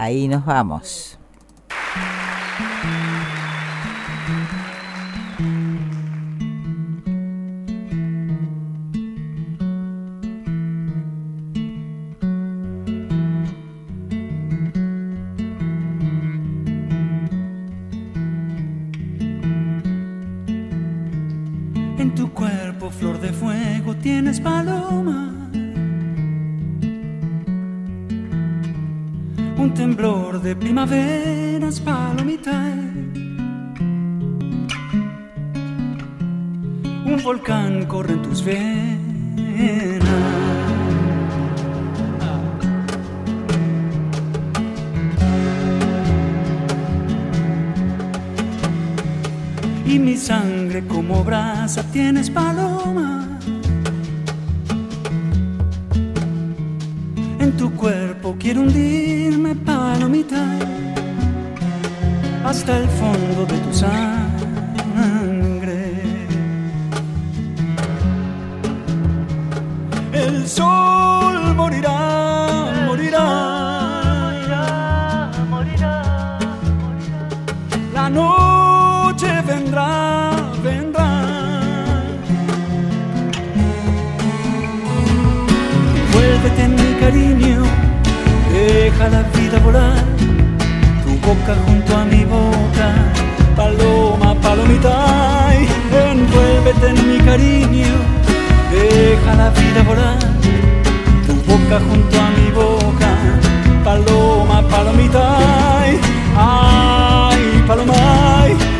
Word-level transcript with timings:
ahí 0.00 0.28
nos 0.28 0.44
vamos. 0.46 1.19
Noche 78.10 79.30
vendrá, 79.46 80.30
vendrá. 80.62 81.08
Vuélvete 86.12 86.68
mi 86.68 86.90
cariño, 87.00 87.62
deja 88.52 89.08
la 89.08 89.22
vida 89.34 89.58
volar. 89.60 90.10
Boca 91.26 91.54
junto 91.64 91.96
a 91.96 92.04
mi 92.06 92.24
boca, 92.24 92.88
paloma, 93.54 94.34
palomita, 94.40 95.52
envuélvete 95.92 96.88
en 96.88 97.08
mi 97.08 97.18
cariño, 97.18 97.94
deja 98.72 99.34
la 99.36 99.50
vida 99.50 99.82
volar, 99.86 100.18
tu 101.26 101.34
boca 101.48 101.78
junto 101.78 102.16
a 102.18 102.30
mi 102.36 102.50
boca, 102.50 103.10
paloma, 103.84 104.62
palomita, 104.68 105.24
ay, 107.70 107.76
paloma, 107.78 107.96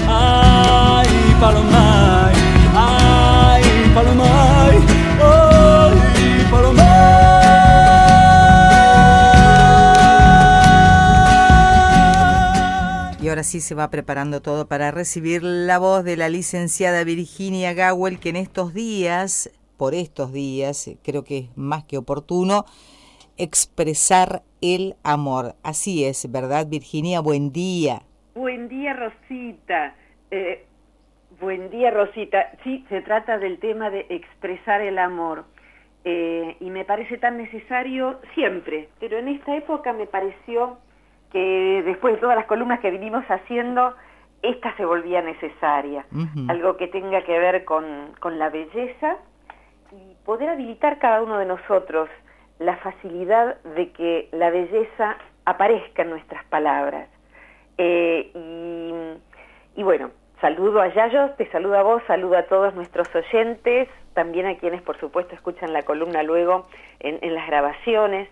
ay, 0.09 1.15
paloma, 1.41 2.27
ay, 2.75 3.65
paloma. 3.95 4.51
ahora 13.31 13.45
sí 13.45 13.61
se 13.61 13.77
va 13.77 13.91
preparando 13.91 14.43
todo 14.43 14.67
para 14.67 14.91
recibir 14.91 15.45
la 15.45 15.79
voz 15.79 16.03
de 16.03 16.17
la 16.17 16.29
licenciada 16.29 17.05
Virginia 17.05 17.75
Gawel, 17.75 18.19
que 18.19 18.31
en 18.31 18.37
estos 18.37 18.75
días, 18.75 19.51
por 19.77 19.95
estos 19.95 20.33
días, 20.33 20.91
creo 21.05 21.23
que 21.23 21.39
es 21.39 21.57
más 21.57 21.85
que 21.85 21.97
oportuno, 21.97 22.65
expresar 23.37 24.43
el 24.61 24.97
amor. 25.05 25.55
Así 25.63 26.05
es, 26.05 26.29
¿verdad, 26.31 26.67
Virginia? 26.67 27.21
Buen 27.21 27.53
día. 27.53 28.03
Buen 28.41 28.69
día, 28.69 28.95
Rosita. 28.95 29.95
Eh, 30.31 30.65
buen 31.41 31.69
día, 31.69 31.91
Rosita. 31.91 32.53
Sí, 32.65 32.87
se 32.89 33.03
trata 33.03 33.37
del 33.37 33.59
tema 33.59 33.91
de 33.91 34.07
expresar 34.09 34.81
el 34.81 34.99
amor. 34.99 35.45
Eh, 36.05 36.57
y 36.59 36.71
me 36.71 36.87
parece 36.87 37.19
tan 37.19 37.37
necesario 37.37 38.19
siempre, 38.33 38.89
pero 38.99 39.19
en 39.19 39.29
esta 39.29 39.55
época 39.55 39.93
me 39.93 40.07
pareció 40.07 40.79
que 41.31 41.83
después 41.85 42.15
de 42.15 42.21
todas 42.21 42.35
las 42.35 42.47
columnas 42.47 42.81
que 42.81 42.91
vinimos 42.91 43.27
haciendo, 43.27 43.95
esta 44.41 44.75
se 44.79 44.87
volvía 44.87 45.21
necesaria, 45.21 46.07
algo 46.49 46.79
que 46.79 46.89
tenga 46.89 47.23
que 47.25 47.39
ver 47.39 47.67
con, 47.67 48.15
con, 48.21 48.39
la 48.39 48.49
belleza 48.49 49.19
y 49.93 50.15
poder 50.25 50.49
habilitar 50.49 50.99
cada 50.99 51.23
uno 51.23 51.37
de 51.37 51.45
nosotros 51.45 52.09
la 52.59 52.79
facilidad 52.79 53.61
de 53.77 53.91
que 53.93 54.31
la 54.33 54.49
belleza 54.49 55.19
aparezca 55.45 56.05
en 56.05 56.09
nuestras 56.09 56.43
palabras. 56.47 57.10
Eh, 57.83 59.17
y, 59.75 59.83
bueno, 59.83 60.11
saludo 60.43 60.83
a 60.83 60.89
Yayo, 60.89 61.31
te 61.39 61.51
saludo 61.51 61.79
a 61.79 61.83
vos, 61.83 62.03
saludo 62.07 62.37
a 62.37 62.43
todos 62.43 62.75
nuestros 62.75 63.09
oyentes, 63.15 63.89
también 64.13 64.45
a 64.47 64.59
quienes 64.59 64.83
por 64.83 64.99
supuesto 65.01 65.35
escuchan 65.35 65.73
la 65.73 65.83
columna 65.83 66.23
luego 66.23 66.67
en, 66.99 67.19
en 67.23 67.35
las 67.35 67.47
grabaciones. 67.47 68.29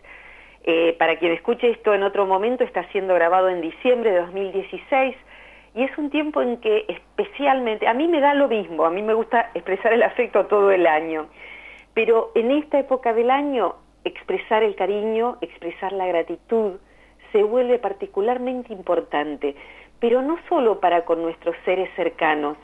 Eh, 0.65 0.95
para 0.99 1.17
quien 1.17 1.33
escuche 1.33 1.71
esto 1.71 1.95
en 1.95 2.03
otro 2.03 2.27
momento, 2.27 2.63
está 2.63 2.85
siendo 2.93 3.15
grabado 3.15 3.49
en 3.49 3.63
diciembre 3.63 4.11
de 4.11 4.21
2016 4.21 5.17
y 5.75 5.83
es 5.83 5.97
un 5.97 6.11
tiempo 6.11 6.43
en 6.43 6.59
que 6.59 6.85
especialmente, 6.89 7.89
a 7.89 7.95
mí 7.95 8.07
me 8.07 8.21
da 8.21 8.35
lo 8.35 8.49
mismo, 8.49 8.85
a 8.85 8.91
mí 8.91 9.01
me 9.01 9.15
gusta 9.15 9.51
expresar 9.55 9.95
el 9.95 10.03
afecto 10.03 10.45
todo 10.45 10.71
el 10.71 10.87
año, 10.87 11.29
pero 11.95 12.33
en 12.35 12.51
esta 12.51 12.79
época 12.81 13.15
del 13.15 13.31
año 13.31 13.77
expresar 14.05 14.63
el 14.63 14.75
cariño, 14.75 15.39
expresar 15.41 15.93
la 15.93 16.07
gratitud, 16.07 16.79
se 17.33 17.43
vuelve 17.43 17.79
particularmente 17.79 18.73
importante, 18.73 19.55
pero 20.01 20.23
no 20.23 20.39
solo 20.49 20.81
para 20.81 21.05
con 21.05 21.23
nuestros 21.23 21.57
seres 21.65 21.91
cercanos, 21.97 22.57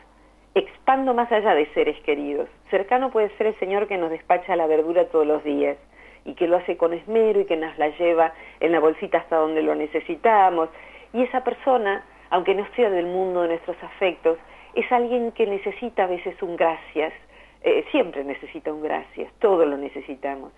expando 0.54 1.14
más 1.14 1.30
allá 1.32 1.54
de 1.54 1.66
seres 1.74 1.98
queridos. 2.02 2.48
Cercano 2.70 3.10
puede 3.10 3.30
ser 3.36 3.48
el 3.48 3.58
Señor 3.58 3.88
que 3.88 3.98
nos 3.98 4.10
despacha 4.10 4.56
la 4.56 4.66
verdura 4.66 5.06
todos 5.06 5.26
los 5.26 5.42
días, 5.42 5.76
y 6.24 6.34
que 6.34 6.46
lo 6.46 6.56
hace 6.56 6.76
con 6.76 6.92
esmero 6.92 7.40
y 7.40 7.44
que 7.44 7.56
nos 7.56 7.76
la 7.78 7.88
lleva 7.90 8.32
en 8.60 8.72
la 8.72 8.80
bolsita 8.80 9.18
hasta 9.18 9.36
donde 9.36 9.62
lo 9.62 9.74
necesitamos. 9.74 10.68
Y 11.12 11.22
esa 11.22 11.44
persona, 11.44 12.04
aunque 12.30 12.54
no 12.54 12.66
sea 12.74 12.90
del 12.90 13.06
mundo 13.06 13.42
de 13.42 13.48
nuestros 13.48 13.76
afectos, 13.82 14.38
es 14.74 14.90
alguien 14.90 15.32
que 15.32 15.46
necesita 15.46 16.04
a 16.04 16.06
veces 16.06 16.40
un 16.42 16.56
gracias, 16.56 17.12
eh, 17.62 17.84
siempre 17.90 18.24
necesita 18.24 18.72
un 18.72 18.82
gracias, 18.82 19.32
todo 19.38 19.64
lo 19.64 19.76
necesitamos. 19.76 20.52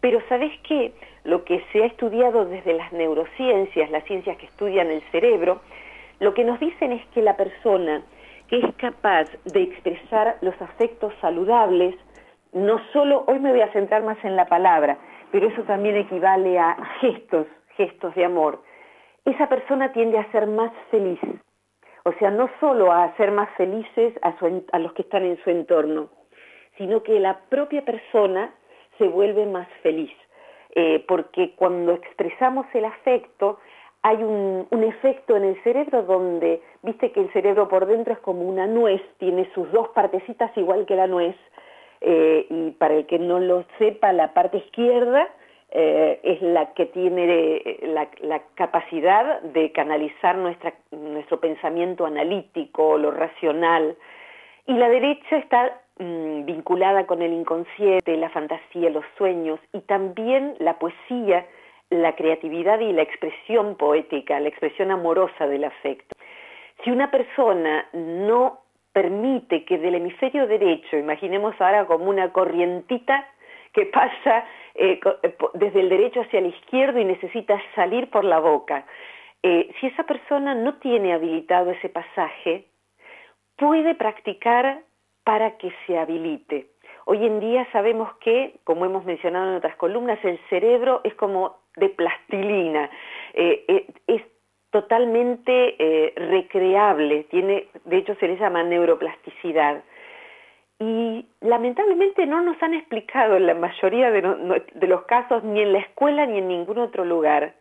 Pero 0.00 0.20
¿sabes 0.28 0.52
qué? 0.66 0.92
Lo 1.24 1.44
que 1.44 1.62
se 1.72 1.82
ha 1.82 1.86
estudiado 1.86 2.44
desde 2.44 2.74
las 2.74 2.92
neurociencias, 2.92 3.90
las 3.90 4.04
ciencias 4.04 4.36
que 4.38 4.46
estudian 4.46 4.88
el 4.88 5.02
cerebro, 5.10 5.60
lo 6.20 6.34
que 6.34 6.44
nos 6.44 6.58
dicen 6.60 6.92
es 6.92 7.04
que 7.08 7.22
la 7.22 7.36
persona 7.36 8.02
que 8.48 8.58
es 8.58 8.74
capaz 8.76 9.26
de 9.44 9.62
expresar 9.62 10.38
los 10.40 10.60
afectos 10.62 11.12
saludables, 11.20 11.94
no 12.52 12.80
solo, 12.92 13.24
hoy 13.26 13.38
me 13.40 13.50
voy 13.50 13.60
a 13.60 13.72
centrar 13.72 14.02
más 14.02 14.16
en 14.24 14.36
la 14.36 14.46
palabra, 14.46 14.98
pero 15.30 15.48
eso 15.48 15.62
también 15.64 15.96
equivale 15.96 16.58
a 16.58 16.76
gestos, 17.00 17.46
gestos 17.76 18.14
de 18.14 18.24
amor. 18.24 18.62
Esa 19.24 19.48
persona 19.48 19.92
tiende 19.92 20.18
a 20.18 20.30
ser 20.32 20.46
más 20.46 20.72
feliz, 20.90 21.20
o 22.04 22.12
sea, 22.14 22.30
no 22.30 22.48
solo 22.58 22.90
a 22.90 23.04
hacer 23.04 23.30
más 23.32 23.50
felices 23.56 24.14
a, 24.22 24.78
los 24.78 24.92
que 24.94 25.02
están 25.02 25.24
en 25.24 25.36
su 25.44 25.50
entorno, 25.50 26.08
sino 26.78 27.02
que 27.02 27.20
la 27.20 27.40
propia 27.50 27.84
persona 27.84 28.54
se 28.98 29.08
vuelve 29.08 29.46
más 29.46 29.68
feliz, 29.82 30.12
eh, 30.74 31.04
porque 31.08 31.54
cuando 31.56 31.92
expresamos 31.92 32.66
el 32.74 32.84
afecto, 32.84 33.58
hay 34.02 34.22
un, 34.22 34.66
efecto 34.70 35.36
en 35.36 35.44
el 35.44 35.62
cerebro 35.62 36.02
donde, 36.02 36.62
viste 36.82 37.12
que 37.12 37.20
el 37.20 37.32
cerebro 37.32 37.68
por 37.68 37.86
dentro 37.86 38.12
es 38.12 38.18
como 38.20 38.42
una 38.42 38.66
nuez, 38.66 39.02
tiene 39.18 39.50
sus 39.54 39.70
dos 39.72 39.88
partecitas 39.88 40.56
igual 40.56 40.86
que 40.86 40.96
la 40.96 41.06
nuez, 41.06 41.36
eh, 42.00 42.46
y 42.48 42.70
para 42.72 42.94
el 42.94 43.06
que 43.06 43.18
no 43.18 43.40
lo 43.40 43.64
sepa, 43.78 44.12
la 44.12 44.32
parte 44.32 44.58
izquierda 44.58 45.28
eh, 45.70 46.20
es 46.22 46.40
la 46.40 46.72
que 46.72 46.86
tiene 46.86 47.56
eh, 47.56 47.80
la, 48.22 48.40
capacidad 48.54 49.42
de 49.42 49.70
canalizar 49.72 50.36
nuestra, 50.36 50.72
nuestro 50.92 51.40
pensamiento 51.40 52.06
analítico, 52.06 52.96
lo 52.96 53.10
racional, 53.10 53.96
y 54.66 54.72
la 54.72 54.88
derecha 54.88 55.36
está 55.36 55.80
mm, 55.98 56.44
vinculada 56.44 57.06
con 57.06 57.22
el 57.22 57.32
inconsciente, 57.32 58.16
la 58.16 58.30
fantasía, 58.30 58.90
los 58.90 59.04
sueños, 59.16 59.60
y 59.72 59.80
también 59.80 60.54
la 60.58 60.78
poesía, 60.78 61.46
la 61.90 62.14
creatividad 62.14 62.80
y 62.80 62.92
la 62.92 63.02
expresión 63.02 63.76
poética, 63.76 64.40
la 64.40 64.48
expresión 64.48 64.90
amorosa 64.90 65.46
del 65.46 65.64
afecto. 65.64 66.14
Si 66.84 66.90
una 66.90 67.10
persona 67.10 67.86
no 67.92 68.60
permite 68.92 69.64
que 69.64 69.78
del 69.78 69.96
hemisferio 69.96 70.46
derecho, 70.46 70.96
imaginemos 70.96 71.54
ahora 71.60 71.86
como 71.86 72.06
una 72.06 72.32
corrientita 72.32 73.26
que 73.72 73.86
pasa 73.86 74.44
eh, 74.74 75.00
eh, 75.22 75.36
desde 75.54 75.80
el 75.80 75.88
derecho 75.88 76.20
hacia 76.20 76.38
el 76.40 76.46
izquierdo 76.46 76.98
y 76.98 77.04
necesita 77.04 77.60
salir 77.74 78.10
por 78.10 78.24
la 78.24 78.38
boca. 78.38 78.86
Eh, 79.42 79.70
si 79.80 79.86
esa 79.86 80.04
persona 80.04 80.54
no 80.54 80.74
tiene 80.78 81.12
habilitado 81.12 81.70
ese 81.70 81.88
pasaje, 81.88 82.66
puede 83.56 83.94
practicar 83.94 84.82
para 85.28 85.58
que 85.58 85.70
se 85.86 85.98
habilite. 85.98 86.68
Hoy 87.04 87.26
en 87.26 87.38
día 87.38 87.68
sabemos 87.70 88.08
que, 88.16 88.54
como 88.64 88.86
hemos 88.86 89.04
mencionado 89.04 89.50
en 89.50 89.56
otras 89.56 89.76
columnas, 89.76 90.18
el 90.24 90.38
cerebro 90.48 91.02
es 91.04 91.14
como 91.16 91.58
de 91.76 91.90
plastilina, 91.90 92.88
es 93.34 94.22
totalmente 94.70 96.14
recreable, 96.16 97.24
tiene, 97.24 97.66
de 97.84 97.98
hecho 97.98 98.14
se 98.14 98.26
le 98.26 98.38
llama 98.38 98.62
neuroplasticidad. 98.62 99.84
Y 100.80 101.26
lamentablemente 101.42 102.24
no 102.24 102.40
nos 102.40 102.56
han 102.62 102.72
explicado 102.72 103.36
en 103.36 103.48
la 103.48 103.54
mayoría 103.54 104.10
de, 104.10 104.22
los 104.86 105.02
casos, 105.02 105.44
ni 105.44 105.60
en 105.60 105.74
la 105.74 105.80
escuela 105.80 106.24
ni 106.24 106.38
en 106.38 106.48
ningún 106.48 106.78
otro 106.78 107.04
lugar, 107.04 107.52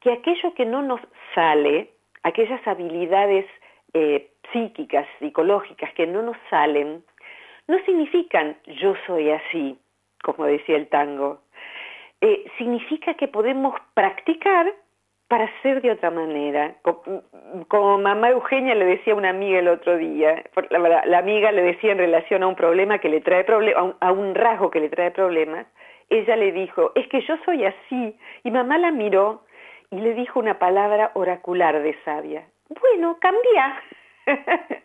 que 0.00 0.12
aquello 0.12 0.52
que 0.52 0.66
no 0.66 0.82
nos 0.82 1.00
sale, 1.34 1.88
aquellas 2.22 2.60
habilidades 2.68 3.46
eh, 3.94 4.30
psíquicas, 4.52 5.06
psicológicas 5.18 5.92
que 5.94 6.06
no 6.06 6.22
nos 6.22 6.36
salen, 6.50 7.02
no 7.66 7.78
significan 7.84 8.56
yo 8.80 8.94
soy 9.06 9.30
así, 9.30 9.78
como 10.22 10.46
decía 10.46 10.76
el 10.76 10.88
tango. 10.88 11.40
Eh, 12.20 12.44
significa 12.56 13.14
que 13.14 13.28
podemos 13.28 13.74
practicar 13.94 14.72
para 15.28 15.50
ser 15.62 15.82
de 15.82 15.92
otra 15.92 16.10
manera. 16.10 16.74
Como, 17.68 17.98
mamá 17.98 18.30
Eugenia 18.30 18.74
le 18.74 18.86
decía 18.86 19.12
a 19.12 19.16
una 19.16 19.28
amiga 19.28 19.58
el 19.58 19.68
otro 19.68 19.98
día, 19.98 20.42
la, 20.70 21.18
amiga 21.18 21.52
le 21.52 21.62
decía 21.62 21.92
en 21.92 21.98
relación 21.98 22.42
a 22.42 22.48
un 22.48 22.56
problema 22.56 22.98
que 22.98 23.10
le 23.10 23.20
trae 23.20 23.44
problemas, 23.44 23.94
a, 24.00 24.10
un 24.10 24.34
rasgo 24.34 24.70
que 24.70 24.80
le 24.80 24.88
trae 24.88 25.10
problemas, 25.10 25.66
ella 26.08 26.34
le 26.36 26.50
dijo, 26.52 26.92
es 26.94 27.06
que 27.08 27.20
yo 27.20 27.36
soy 27.44 27.66
así. 27.66 28.16
Y 28.42 28.50
mamá 28.50 28.78
la 28.78 28.90
miró 28.90 29.44
y 29.90 29.96
le 29.96 30.14
dijo 30.14 30.40
una 30.40 30.58
palabra 30.58 31.10
oracular 31.14 31.82
de 31.82 31.94
sabia. 32.04 32.48
Bueno, 32.68 33.18
cambia. 33.20 33.82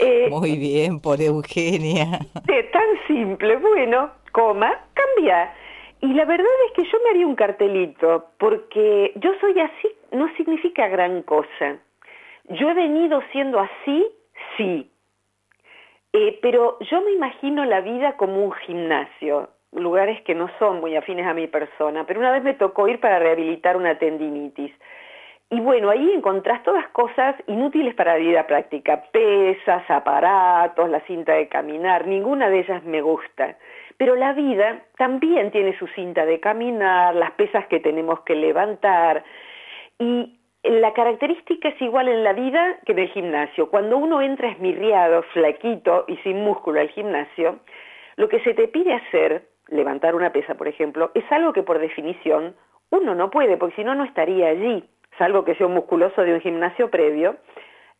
Eh, 0.00 0.28
Muy 0.28 0.58
bien, 0.58 1.00
por 1.00 1.20
Eugenia. 1.20 2.18
tan 2.44 3.06
simple, 3.06 3.56
bueno, 3.56 4.10
coma, 4.32 4.78
cambia. 4.92 5.54
Y 6.00 6.12
la 6.12 6.26
verdad 6.26 6.46
es 6.66 6.72
que 6.74 6.84
yo 6.84 6.98
me 7.02 7.10
haría 7.10 7.26
un 7.26 7.34
cartelito, 7.34 8.26
porque 8.38 9.12
yo 9.16 9.32
soy 9.40 9.58
así 9.58 9.88
no 10.12 10.28
significa 10.36 10.88
gran 10.88 11.22
cosa. 11.22 11.78
Yo 12.44 12.70
he 12.70 12.74
venido 12.74 13.22
siendo 13.32 13.60
así, 13.60 14.06
sí. 14.56 14.90
Eh, 16.12 16.38
pero 16.40 16.78
yo 16.80 17.02
me 17.02 17.12
imagino 17.12 17.64
la 17.64 17.80
vida 17.80 18.16
como 18.16 18.42
un 18.42 18.52
gimnasio, 18.52 19.50
lugares 19.72 20.22
que 20.22 20.34
no 20.34 20.48
son 20.58 20.80
muy 20.80 20.96
afines 20.96 21.26
a 21.26 21.34
mi 21.34 21.46
persona, 21.46 22.04
pero 22.06 22.20
una 22.20 22.32
vez 22.32 22.42
me 22.42 22.54
tocó 22.54 22.88
ir 22.88 23.00
para 23.00 23.18
rehabilitar 23.18 23.76
una 23.76 23.98
tendinitis. 23.98 24.72
Y 25.50 25.60
bueno, 25.60 25.88
ahí 25.88 26.12
encontrás 26.12 26.62
todas 26.62 26.86
cosas 26.88 27.34
inútiles 27.46 27.94
para 27.94 28.12
la 28.12 28.18
vida 28.18 28.46
práctica, 28.46 29.04
pesas, 29.12 29.82
aparatos, 29.90 30.90
la 30.90 31.00
cinta 31.00 31.34
de 31.34 31.48
caminar, 31.48 32.06
ninguna 32.06 32.50
de 32.50 32.60
ellas 32.60 32.84
me 32.84 33.00
gusta. 33.00 33.56
Pero 33.96 34.14
la 34.14 34.34
vida 34.34 34.82
también 34.98 35.50
tiene 35.50 35.76
su 35.78 35.86
cinta 35.88 36.26
de 36.26 36.38
caminar, 36.38 37.14
las 37.14 37.30
pesas 37.32 37.66
que 37.68 37.80
tenemos 37.80 38.20
que 38.20 38.34
levantar. 38.34 39.24
Y 39.98 40.38
la 40.64 40.92
característica 40.92 41.70
es 41.70 41.80
igual 41.80 42.08
en 42.08 42.24
la 42.24 42.34
vida 42.34 42.78
que 42.84 42.92
en 42.92 42.98
el 42.98 43.08
gimnasio. 43.08 43.70
Cuando 43.70 43.96
uno 43.96 44.20
entra 44.20 44.50
esmirriado, 44.50 45.22
flaquito 45.32 46.04
y 46.08 46.16
sin 46.18 46.44
músculo 46.44 46.80
al 46.80 46.90
gimnasio, 46.90 47.60
lo 48.16 48.28
que 48.28 48.40
se 48.40 48.52
te 48.52 48.68
pide 48.68 48.92
hacer, 48.92 49.48
levantar 49.68 50.14
una 50.14 50.30
pesa, 50.30 50.56
por 50.56 50.68
ejemplo, 50.68 51.10
es 51.14 51.24
algo 51.32 51.54
que 51.54 51.62
por 51.62 51.78
definición 51.78 52.54
uno 52.90 53.14
no 53.14 53.30
puede, 53.30 53.56
porque 53.56 53.76
si 53.76 53.84
no, 53.84 53.94
no 53.94 54.04
estaría 54.04 54.48
allí, 54.48 54.84
salvo 55.18 55.44
que 55.44 55.54
sea 55.56 55.66
un 55.66 55.74
musculoso 55.74 56.22
de 56.22 56.34
un 56.34 56.40
gimnasio 56.40 56.90
previo. 56.90 57.36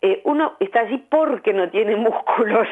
Eh, 0.00 0.22
uno 0.24 0.54
está 0.60 0.80
allí 0.80 0.98
porque 1.10 1.52
no 1.52 1.68
tiene 1.70 1.96
músculos 2.08 2.68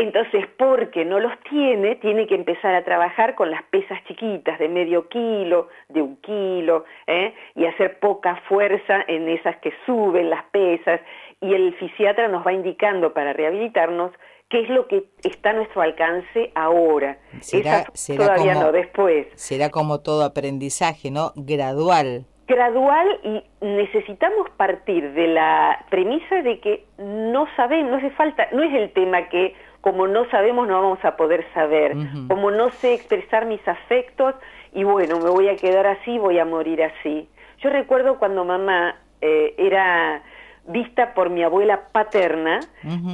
entonces, 0.00 0.46
porque 0.56 1.04
no 1.04 1.20
los 1.20 1.32
tiene, 1.50 1.96
tiene 1.96 2.26
que 2.26 2.34
empezar 2.34 2.74
a 2.74 2.84
trabajar 2.84 3.34
con 3.34 3.50
las 3.50 3.62
pesas 3.64 4.02
chiquitas 4.04 4.58
de 4.58 4.66
medio 4.66 5.08
kilo, 5.08 5.68
de 5.90 6.00
un 6.00 6.16
kilo, 6.16 6.86
¿eh? 7.06 7.34
y 7.54 7.66
hacer 7.66 7.98
poca 8.00 8.40
fuerza 8.48 9.04
en 9.08 9.28
esas 9.28 9.56
que 9.58 9.74
suben 9.84 10.30
las 10.30 10.42
pesas. 10.46 11.02
Y 11.42 11.52
el 11.52 11.74
fisiatra 11.74 12.28
nos 12.28 12.46
va 12.46 12.54
indicando 12.54 13.12
para 13.12 13.34
rehabilitarnos 13.34 14.12
qué 14.48 14.62
es 14.62 14.70
lo 14.70 14.88
que 14.88 15.04
está 15.22 15.50
a 15.50 15.52
nuestro 15.52 15.82
alcance 15.82 16.50
ahora. 16.54 17.18
Será, 17.40 17.84
todavía 18.16 18.54
no, 18.54 18.72
después. 18.72 19.26
Será 19.34 19.68
como 19.68 20.00
todo 20.00 20.24
aprendizaje, 20.24 21.10
¿no? 21.10 21.32
Gradual 21.36 22.24
gradual 22.50 23.06
y 23.22 23.42
necesitamos 23.64 24.50
partir 24.56 25.12
de 25.12 25.28
la 25.28 25.84
premisa 25.88 26.42
de 26.42 26.58
que 26.58 26.84
no 26.98 27.46
sabemos, 27.54 27.92
no 27.92 27.96
hace 27.98 28.10
falta, 28.10 28.48
no 28.52 28.64
es 28.64 28.74
el 28.74 28.92
tema 28.92 29.28
que 29.28 29.54
como 29.80 30.08
no 30.08 30.28
sabemos 30.30 30.66
no 30.66 30.82
vamos 30.82 31.02
a 31.04 31.16
poder 31.16 31.46
saber, 31.54 31.96
como 32.28 32.50
no 32.50 32.70
sé 32.70 32.92
expresar 32.92 33.46
mis 33.46 33.66
afectos 33.66 34.34
y 34.74 34.82
bueno, 34.82 35.20
me 35.20 35.30
voy 35.30 35.48
a 35.48 35.56
quedar 35.56 35.86
así, 35.86 36.18
voy 36.18 36.38
a 36.38 36.44
morir 36.44 36.82
así. 36.82 37.28
Yo 37.60 37.70
recuerdo 37.70 38.18
cuando 38.18 38.44
mamá 38.44 38.96
eh, 39.20 39.54
era 39.56 40.20
vista 40.66 41.14
por 41.14 41.30
mi 41.30 41.44
abuela 41.44 41.82
paterna, 41.92 42.60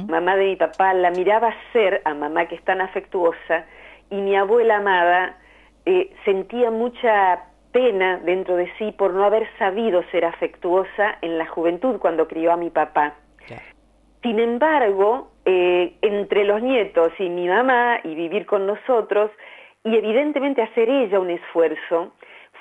mamá 0.09 0.35
de 0.35 0.45
mi 0.45 0.55
papá, 0.55 0.93
la 0.93 1.11
miraba 1.11 1.53
ser 1.73 2.01
a 2.05 2.13
mamá 2.13 2.47
que 2.47 2.55
es 2.55 2.63
tan 2.63 2.81
afectuosa 2.81 3.65
y 4.09 4.15
mi 4.15 4.35
abuela 4.35 4.77
amada 4.77 5.37
eh, 5.85 6.11
sentía 6.25 6.69
mucha 6.71 7.45
pena 7.77 8.17
dentro 8.23 8.55
de 8.55 8.73
sí 8.79 8.91
por 8.91 9.13
no 9.13 9.23
haber 9.23 9.47
sabido 9.59 10.01
ser 10.09 10.25
afectuosa 10.25 11.19
en 11.21 11.37
la 11.37 11.45
juventud 11.45 11.99
cuando 11.99 12.27
crió 12.27 12.51
a 12.51 12.57
mi 12.57 12.71
papá. 12.71 13.13
Sin 14.23 14.39
embargo, 14.39 15.29
eh, 15.45 15.93
entre 16.01 16.43
los 16.43 16.59
nietos 16.63 17.13
y 17.19 17.29
mi 17.29 17.47
mamá 17.47 17.99
y 18.03 18.15
vivir 18.15 18.47
con 18.47 18.65
nosotros, 18.65 19.29
y 19.83 19.95
evidentemente 19.95 20.63
hacer 20.63 20.89
ella 20.89 21.19
un 21.19 21.29
esfuerzo, 21.29 22.13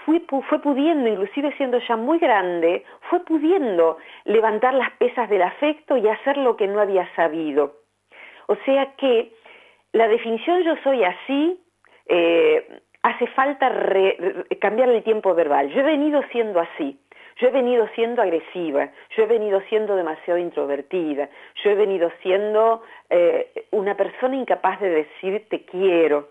fue, 0.04 0.20
fue 0.50 0.58
pudiendo, 0.60 1.08
inclusive 1.08 1.50
siendo 1.56 1.78
ya 1.78 1.96
muy 1.96 2.18
grande, 2.18 2.84
fue 3.08 3.20
pudiendo 3.20 3.96
levantar 4.26 4.74
las 4.74 4.90
pesas 4.98 5.30
del 5.30 5.40
afecto 5.40 5.96
y 5.96 6.06
hacer 6.08 6.36
lo 6.36 6.58
que 6.58 6.66
no 6.66 6.78
había 6.78 7.08
sabido. 7.16 7.76
O 8.48 8.56
sea 8.66 8.92
que 8.96 9.32
la 9.92 10.08
definición 10.08 10.62
yo 10.62 10.74
soy 10.84 11.04
así, 11.04 11.58
eh, 12.08 12.82
hace 13.06 13.26
falta 13.28 13.70
cambiar 14.60 14.88
el 14.88 15.02
tiempo 15.04 15.34
verbal. 15.34 15.68
Yo 15.70 15.80
he 15.80 15.84
venido 15.84 16.22
siendo 16.32 16.60
así. 16.60 16.98
Yo 17.38 17.48
he 17.48 17.50
venido 17.50 17.86
siendo 17.94 18.22
agresiva, 18.22 18.88
yo 19.14 19.24
he 19.24 19.26
venido 19.26 19.60
siendo 19.68 19.94
demasiado 19.94 20.38
introvertida, 20.38 21.28
yo 21.62 21.70
he 21.70 21.74
venido 21.74 22.10
siendo 22.22 22.82
eh, 23.10 23.66
una 23.72 23.94
persona 23.94 24.36
incapaz 24.36 24.80
de 24.80 24.88
decir 24.88 25.46
te 25.50 25.66
quiero. 25.66 26.30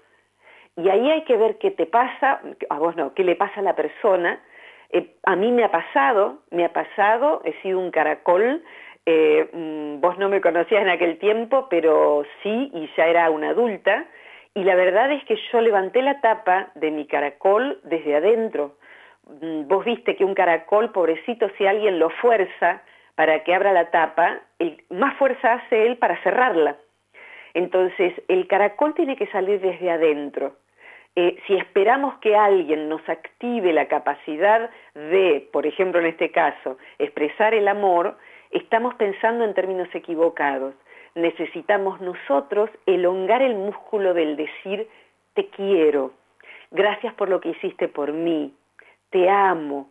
Y 0.75 0.89
ahí 0.89 1.11
hay 1.11 1.23
que 1.25 1.37
ver 1.37 1.59
qué 1.59 1.69
te 1.69 1.85
pasa, 1.85 2.41
a 2.69 2.79
vos 2.79 2.95
no, 2.95 3.13
qué 3.13 3.23
le 3.23 3.35
pasa 3.35 3.59
a 3.59 3.63
la 3.63 3.75
persona. 3.75 4.41
Eh, 4.89 5.13
a 5.23 5.35
mí 5.35 5.51
me 5.51 5.63
ha 5.63 5.71
pasado, 5.71 6.39
me 6.49 6.65
ha 6.65 6.73
pasado, 6.73 7.43
he 7.45 7.53
sido 7.61 7.79
un 7.79 7.91
caracol, 7.91 8.63
eh, 9.05 9.47
mm, 9.53 10.01
vos 10.01 10.17
no 10.17 10.27
me 10.27 10.41
conocías 10.41 10.81
en 10.81 10.89
aquel 10.89 11.19
tiempo, 11.19 11.67
pero 11.69 12.23
sí, 12.41 12.71
y 12.73 12.89
ya 12.97 13.05
era 13.05 13.29
una 13.29 13.49
adulta, 13.49 14.07
y 14.55 14.63
la 14.63 14.75
verdad 14.75 15.11
es 15.11 15.23
que 15.25 15.37
yo 15.51 15.61
levanté 15.61 16.01
la 16.01 16.21
tapa 16.21 16.69
de 16.75 16.89
mi 16.89 17.05
caracol 17.05 17.79
desde 17.83 18.15
adentro. 18.15 18.77
Mm, 19.41 19.67
vos 19.67 19.83
viste 19.83 20.15
que 20.15 20.23
un 20.23 20.33
caracol, 20.33 20.91
pobrecito, 20.91 21.49
si 21.57 21.67
alguien 21.67 21.99
lo 21.99 22.09
fuerza 22.09 22.81
para 23.15 23.43
que 23.43 23.53
abra 23.53 23.73
la 23.73 23.91
tapa, 23.91 24.39
más 24.89 25.15
fuerza 25.17 25.53
hace 25.53 25.85
él 25.85 25.97
para 25.97 26.21
cerrarla. 26.23 26.77
Entonces, 27.53 28.13
el 28.29 28.47
caracol 28.47 28.93
tiene 28.93 29.17
que 29.17 29.27
salir 29.27 29.59
desde 29.59 29.91
adentro. 29.91 30.55
Eh, 31.17 31.37
si 31.47 31.55
esperamos 31.55 32.17
que 32.19 32.35
alguien 32.35 32.89
nos 32.89 33.07
active 33.07 33.71
la 33.71 33.87
capacidad 33.87 34.69
de, 34.93 35.47
por 35.51 35.65
ejemplo 35.65 35.99
en 35.99 36.07
este 36.07 36.31
caso, 36.31 36.77
expresar 36.99 37.53
el 37.53 37.67
amor, 37.67 38.17
estamos 38.51 38.95
pensando 38.95 39.43
en 39.43 39.53
términos 39.53 39.87
equivocados. 39.93 40.75
Necesitamos 41.15 42.01
nosotros 42.01 42.69
elongar 42.85 43.41
el 43.41 43.55
músculo 43.55 44.13
del 44.13 44.35
decir 44.35 44.87
te 45.33 45.47
quiero, 45.49 46.13
gracias 46.71 47.13
por 47.13 47.29
lo 47.29 47.41
que 47.41 47.49
hiciste 47.49 47.87
por 47.87 48.13
mí, 48.13 48.53
te 49.09 49.29
amo, 49.29 49.89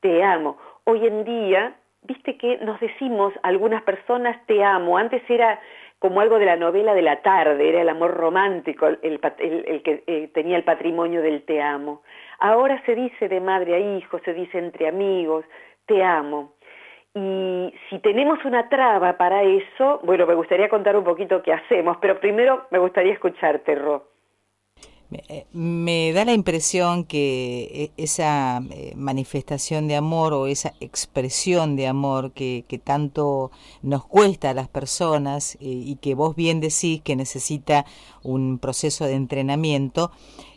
te 0.00 0.22
amo. 0.22 0.58
Hoy 0.84 1.06
en 1.06 1.24
día, 1.24 1.74
viste 2.02 2.36
que 2.38 2.58
nos 2.58 2.80
decimos 2.80 3.32
algunas 3.42 3.82
personas 3.82 4.44
te 4.46 4.64
amo. 4.64 4.96
Antes 4.96 5.22
era 5.28 5.60
como 5.98 6.20
algo 6.20 6.38
de 6.38 6.46
la 6.46 6.56
novela 6.56 6.94
de 6.94 7.02
la 7.02 7.22
tarde, 7.22 7.68
era 7.68 7.82
el 7.82 7.88
amor 7.88 8.14
romántico 8.14 8.86
el, 8.86 9.20
que 9.20 10.04
eh, 10.06 10.30
tenía 10.32 10.56
el 10.56 10.64
patrimonio 10.64 11.22
del 11.22 11.42
te 11.42 11.60
amo. 11.60 12.02
Ahora 12.38 12.80
se 12.86 12.94
dice 12.94 13.28
de 13.28 13.40
madre 13.40 13.74
a 13.74 13.78
hijo, 13.78 14.18
se 14.20 14.32
dice 14.32 14.58
entre 14.58 14.88
amigos, 14.88 15.44
te 15.86 16.02
amo. 16.04 16.52
Y 17.14 17.74
si 17.88 17.98
tenemos 18.00 18.44
una 18.44 18.68
traba 18.68 19.16
para 19.16 19.42
eso, 19.42 20.00
bueno, 20.04 20.26
me 20.26 20.34
gustaría 20.34 20.68
contar 20.68 20.96
un 20.96 21.04
poquito 21.04 21.42
qué 21.42 21.52
hacemos, 21.52 21.96
pero 22.00 22.20
primero 22.20 22.66
me 22.70 22.78
gustaría 22.78 23.12
escucharte, 23.12 23.74
Ro. 23.74 24.17
Me, 25.52 26.12
da 26.12 26.26
la 26.26 26.34
impresión 26.34 27.04
que 27.04 27.92
e, 27.96 28.02
esa 28.02 28.62
eh, 28.70 28.92
manifestación 28.94 29.88
de 29.88 29.96
amor 29.96 30.34
o 30.34 30.46
esa 30.46 30.74
expresión 30.80 31.76
de 31.76 31.86
amor 31.86 32.32
que, 32.32 32.64
tanto 32.84 33.50
nos 33.80 34.04
cuesta 34.04 34.50
a 34.50 34.54
las 34.54 34.68
personas 34.68 35.54
eh, 35.56 35.58
y 35.60 35.96
que 35.96 36.14
vos 36.14 36.36
bien 36.36 36.60
decís 36.60 37.00
que 37.02 37.16
necesita 37.16 37.86
un 38.22 38.58
proceso 38.58 39.06
de 39.06 39.14
entrenamiento, 39.14 40.10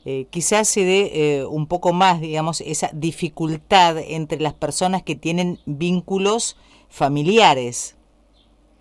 eh, 0.04 0.26
quizás 0.30 0.68
se 0.68 0.84
dé 0.84 1.46
un 1.46 1.68
poco 1.68 1.94
más, 1.94 2.20
digamos, 2.20 2.60
esa 2.60 2.90
dificultad 2.94 3.98
entre 4.00 4.42
las 4.42 4.54
personas 4.54 5.02
que 5.02 5.16
tienen 5.16 5.60
vínculos 5.66 6.58
familiares. 6.90 7.96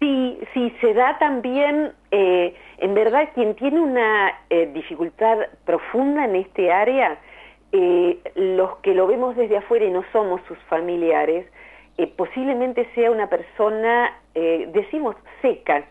Sí, 0.01 0.41
sí, 0.55 0.75
se 0.81 0.95
da 0.95 1.19
también, 1.19 1.93
eh, 2.11 2.55
en 2.79 2.95
verdad, 2.95 3.29
quien 3.35 3.55
tiene 3.55 3.81
una 3.81 4.33
eh, 4.49 4.71
dificultad 4.73 5.39
profunda 5.67 6.25
en 6.25 6.37
este 6.37 6.73
área, 6.73 7.19
eh, 7.73 8.19
los 8.35 8.79
que 8.79 8.95
lo 8.95 9.07
vemos 9.07 9.37
desde 9.37 9.59
afuera 9.59 9.85
y 9.85 9.91
no 9.91 10.03
somos 10.11 10.41
sus 10.49 10.59
familiares, 10.71 11.47
posiblemente 12.17 12.89
sea 12.95 13.11
una 13.11 13.29
persona, 13.29 14.11
decimos, 14.35 15.17
seca. 15.43 15.85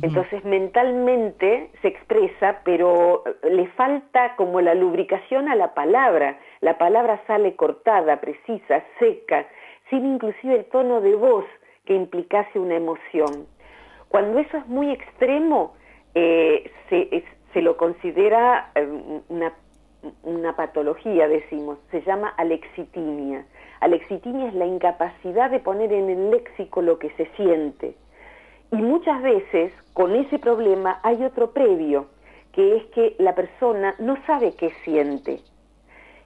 Entonces 0.00 0.42
mentalmente 0.42 1.68
se 1.82 1.88
expresa, 1.88 2.60
pero 2.64 3.22
le 3.42 3.66
falta 3.76 4.34
como 4.36 4.62
la 4.62 4.72
lubricación 4.72 5.50
a 5.50 5.54
la 5.54 5.74
palabra. 5.74 6.38
La 6.62 6.78
palabra 6.78 7.20
sale 7.26 7.56
cortada, 7.56 8.22
precisa, 8.22 8.82
seca, 8.98 9.46
sin 9.90 10.06
inclusive 10.14 10.54
el 10.54 10.64
tono 10.64 11.02
de 11.02 11.14
voz 11.14 11.44
que 11.84 11.94
implicase 11.94 12.58
una 12.58 12.76
emoción. 12.76 13.46
Cuando 14.08 14.38
eso 14.38 14.58
es 14.58 14.66
muy 14.66 14.90
extremo, 14.90 15.74
eh, 16.14 16.70
se, 16.88 17.62
lo 17.62 17.76
considera 17.76 18.70
eh, 18.74 18.86
una, 19.28 19.52
una 20.22 20.54
patología, 20.56 21.28
decimos, 21.28 21.78
se 21.90 22.02
llama 22.02 22.28
alexitimia. 22.36 23.46
Alexitimia 23.80 24.48
es 24.48 24.54
la 24.54 24.66
incapacidad 24.66 25.50
de 25.50 25.58
poner 25.58 25.92
en 25.92 26.08
el 26.08 26.30
léxico 26.30 26.82
lo 26.82 26.98
que 26.98 27.10
se 27.10 27.26
siente. 27.36 27.94
Y 28.70 28.76
muchas 28.76 29.20
veces 29.22 29.72
con 29.92 30.14
ese 30.14 30.38
problema 30.38 31.00
hay 31.02 31.24
otro 31.24 31.50
previo, 31.50 32.06
que 32.52 32.76
es 32.76 32.84
que 32.86 33.16
la 33.18 33.34
persona 33.34 33.94
no 33.98 34.16
sabe 34.26 34.54
qué 34.54 34.70
siente. 34.84 35.40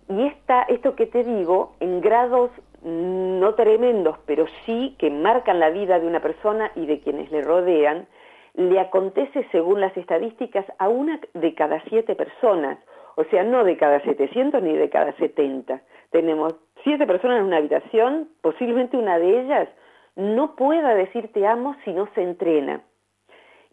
Y 0.09 0.27
esta, 0.27 0.63
esto 0.63 0.95
que 0.95 1.07
te 1.07 1.25
digo, 1.25 1.75
en 1.81 2.01
grados 2.01 2.51
no 2.87 3.55
tremendos, 3.55 4.17
pero 4.27 4.47
sí 4.65 4.95
que 4.99 5.11
marcan 5.11 5.59
la 5.59 5.71
vida 5.71 5.99
de 5.99 6.07
una 6.07 6.21
persona 6.21 6.71
y 6.77 6.87
de 6.87 7.01
quienes 7.01 7.31
le 7.33 7.43
rodean, 7.43 8.07
le 8.55 8.79
acontece, 8.79 9.47
según 9.51 9.81
las 9.81 9.97
estadísticas, 9.97 10.65
a 10.79 10.89
una 10.89 11.21
de 11.35 11.55
cada 11.55 11.83
siete 11.89 12.15
personas, 12.15 12.79
o 13.17 13.25
sea, 13.25 13.43
no 13.43 13.65
de 13.65 13.77
cada 13.77 14.01
700 14.01 14.63
ni 14.63 14.75
de 14.75 14.89
cada 14.89 15.13
70. 15.17 15.83
Tenemos 16.11 16.55
siete 16.85 17.07
personas 17.07 17.41
en 17.41 17.47
una 17.47 17.57
habitación, 17.57 18.29
posiblemente 18.41 18.97
una 18.97 19.19
de 19.19 19.41
ellas 19.41 19.69
no 20.15 20.57
pueda 20.57 20.95
decir 20.95 21.31
te 21.33 21.47
amo 21.47 21.77
si 21.85 21.93
no 21.93 22.09
se 22.15 22.23
entrena. 22.23 22.83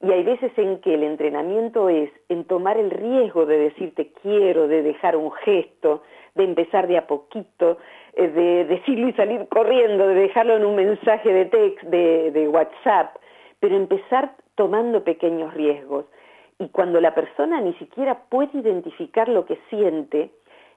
Y 0.01 0.11
hay 0.11 0.23
veces 0.23 0.51
en 0.57 0.81
que 0.81 0.95
el 0.95 1.03
entrenamiento 1.03 1.87
es 1.87 2.11
en 2.27 2.43
tomar 2.43 2.77
el 2.77 2.91
riesgo 2.91 3.45
de 3.45 3.57
decir 3.57 3.95
te 3.95 4.11
quiero, 4.21 4.67
de 4.67 4.81
dejar 4.81 5.15
un 5.15 5.31
gesto, 5.31 6.03
de 6.35 6.43
empezar 6.43 6.87
de 6.87 6.97
a 6.97 7.07
poquito, 7.07 7.77
de 8.15 8.65
decirlo 8.65 9.07
y 9.07 9.13
salir 9.13 9.47
corriendo, 9.49 10.07
de 10.07 10.15
dejarlo 10.15 10.55
en 10.55 10.65
un 10.65 10.75
mensaje 10.75 11.31
de 11.33 11.45
text, 11.45 11.83
de, 11.83 12.31
de 12.31 12.47
WhatsApp, 12.47 13.15
pero 13.59 13.75
empezar 13.75 14.35
tomando 14.55 15.03
pequeños 15.03 15.53
riesgos. 15.53 16.05
Y 16.59 16.69
cuando 16.69 17.01
la 17.01 17.15
persona 17.15 17.59
ni 17.61 17.73
siquiera 17.73 18.23
puede 18.29 18.57
identificar 18.59 19.27
lo 19.27 19.45
que 19.45 19.59
siente, 19.69 20.31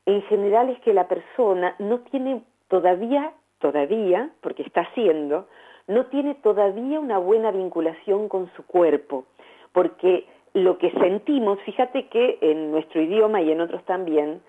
en 0.07 0.23
general 0.23 0.71
es 0.71 0.81
que 0.81 0.95
la 0.95 1.09
persona 1.09 1.75
no 1.79 2.01
tiene 2.01 2.43
todavía, 2.69 3.33
todavía, 3.59 4.31
porque 4.41 4.63
está 4.63 4.83
haciendo, 4.83 5.47
no 5.89 6.07
tiene 6.07 6.35
todavía 6.37 7.01
una 7.01 7.19
buena 7.19 7.51
vinculación 7.51 8.29
con 8.29 8.51
su 8.57 8.67
cuerpo, 8.67 9.25
porque 9.73 10.27
lo 10.55 10.79
que 10.79 10.91
sentimos, 10.93 11.61
fíjate 11.63 12.07
que 12.09 12.39
en 12.41 12.71
nuestro 12.71 13.03
idioma 13.03 13.43
y 13.43 13.53
en 13.53 13.61
otros 13.61 13.85
también, 13.85 14.41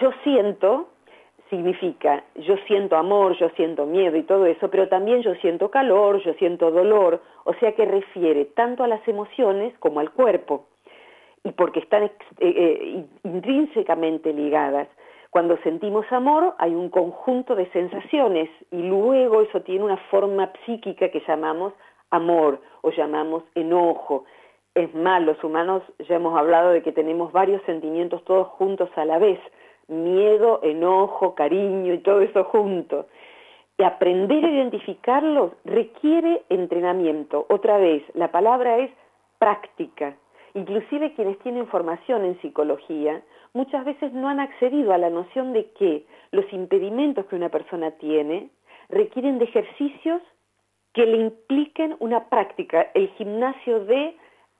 yo 0.00 0.10
siento 0.24 0.88
significa 1.50 2.24
yo 2.36 2.56
siento 2.66 2.96
amor, 2.96 3.36
yo 3.36 3.50
siento 3.50 3.84
miedo 3.84 4.16
y 4.16 4.22
todo 4.22 4.46
eso, 4.46 4.70
pero 4.70 4.88
también 4.88 5.20
yo 5.22 5.34
siento 5.36 5.70
calor, 5.70 6.22
yo 6.22 6.32
siento 6.34 6.70
dolor, 6.70 7.20
o 7.44 7.52
sea 7.54 7.72
que 7.72 7.84
refiere 7.84 8.46
tanto 8.46 8.84
a 8.84 8.88
las 8.88 9.06
emociones 9.06 9.76
como 9.80 10.00
al 10.00 10.12
cuerpo, 10.12 10.66
y 11.44 11.52
porque 11.52 11.80
están 11.80 12.04
eh, 12.04 12.10
eh, 12.38 13.04
intrínsecamente 13.24 14.32
ligadas. 14.32 14.88
Cuando 15.30 15.56
sentimos 15.58 16.04
amor 16.10 16.54
hay 16.58 16.74
un 16.74 16.88
conjunto 16.88 17.54
de 17.54 17.70
sensaciones 17.70 18.50
y 18.70 18.82
luego 18.82 19.42
eso 19.42 19.60
tiene 19.62 19.84
una 19.84 19.96
forma 20.10 20.52
psíquica 20.64 21.08
que 21.10 21.22
llamamos 21.26 21.72
amor 22.10 22.60
o 22.82 22.90
llamamos 22.90 23.44
enojo. 23.54 24.24
Es 24.74 24.92
más, 24.94 25.22
los 25.22 25.42
humanos 25.42 25.82
ya 26.08 26.16
hemos 26.16 26.36
hablado 26.38 26.70
de 26.70 26.82
que 26.82 26.92
tenemos 26.92 27.32
varios 27.32 27.62
sentimientos 27.62 28.24
todos 28.24 28.48
juntos 28.48 28.90
a 28.96 29.04
la 29.04 29.18
vez 29.18 29.38
miedo, 29.90 30.60
enojo, 30.62 31.34
cariño 31.34 31.94
y 31.94 31.98
todo 31.98 32.20
eso 32.20 32.44
junto. 32.44 33.06
Y 33.78 33.82
aprender 33.82 34.44
a 34.44 34.50
identificarlos 34.50 35.52
requiere 35.64 36.42
entrenamiento. 36.48 37.46
Otra 37.48 37.78
vez, 37.78 38.02
la 38.14 38.30
palabra 38.30 38.78
es 38.78 38.90
práctica. 39.38 40.16
Inclusive 40.54 41.14
quienes 41.14 41.38
tienen 41.40 41.66
formación 41.68 42.24
en 42.24 42.40
psicología 42.40 43.22
muchas 43.52 43.84
veces 43.84 44.12
no 44.12 44.28
han 44.28 44.40
accedido 44.40 44.92
a 44.92 44.98
la 44.98 45.10
noción 45.10 45.52
de 45.52 45.70
que 45.72 46.04
los 46.30 46.50
impedimentos 46.52 47.26
que 47.26 47.36
una 47.36 47.48
persona 47.48 47.92
tiene 47.92 48.50
requieren 48.88 49.38
de 49.38 49.44
ejercicios 49.44 50.20
que 50.92 51.06
le 51.06 51.18
impliquen 51.18 51.96
una 52.00 52.28
práctica, 52.28 52.90
el 52.94 53.08
gimnasio 53.10 53.84
de 53.84 54.16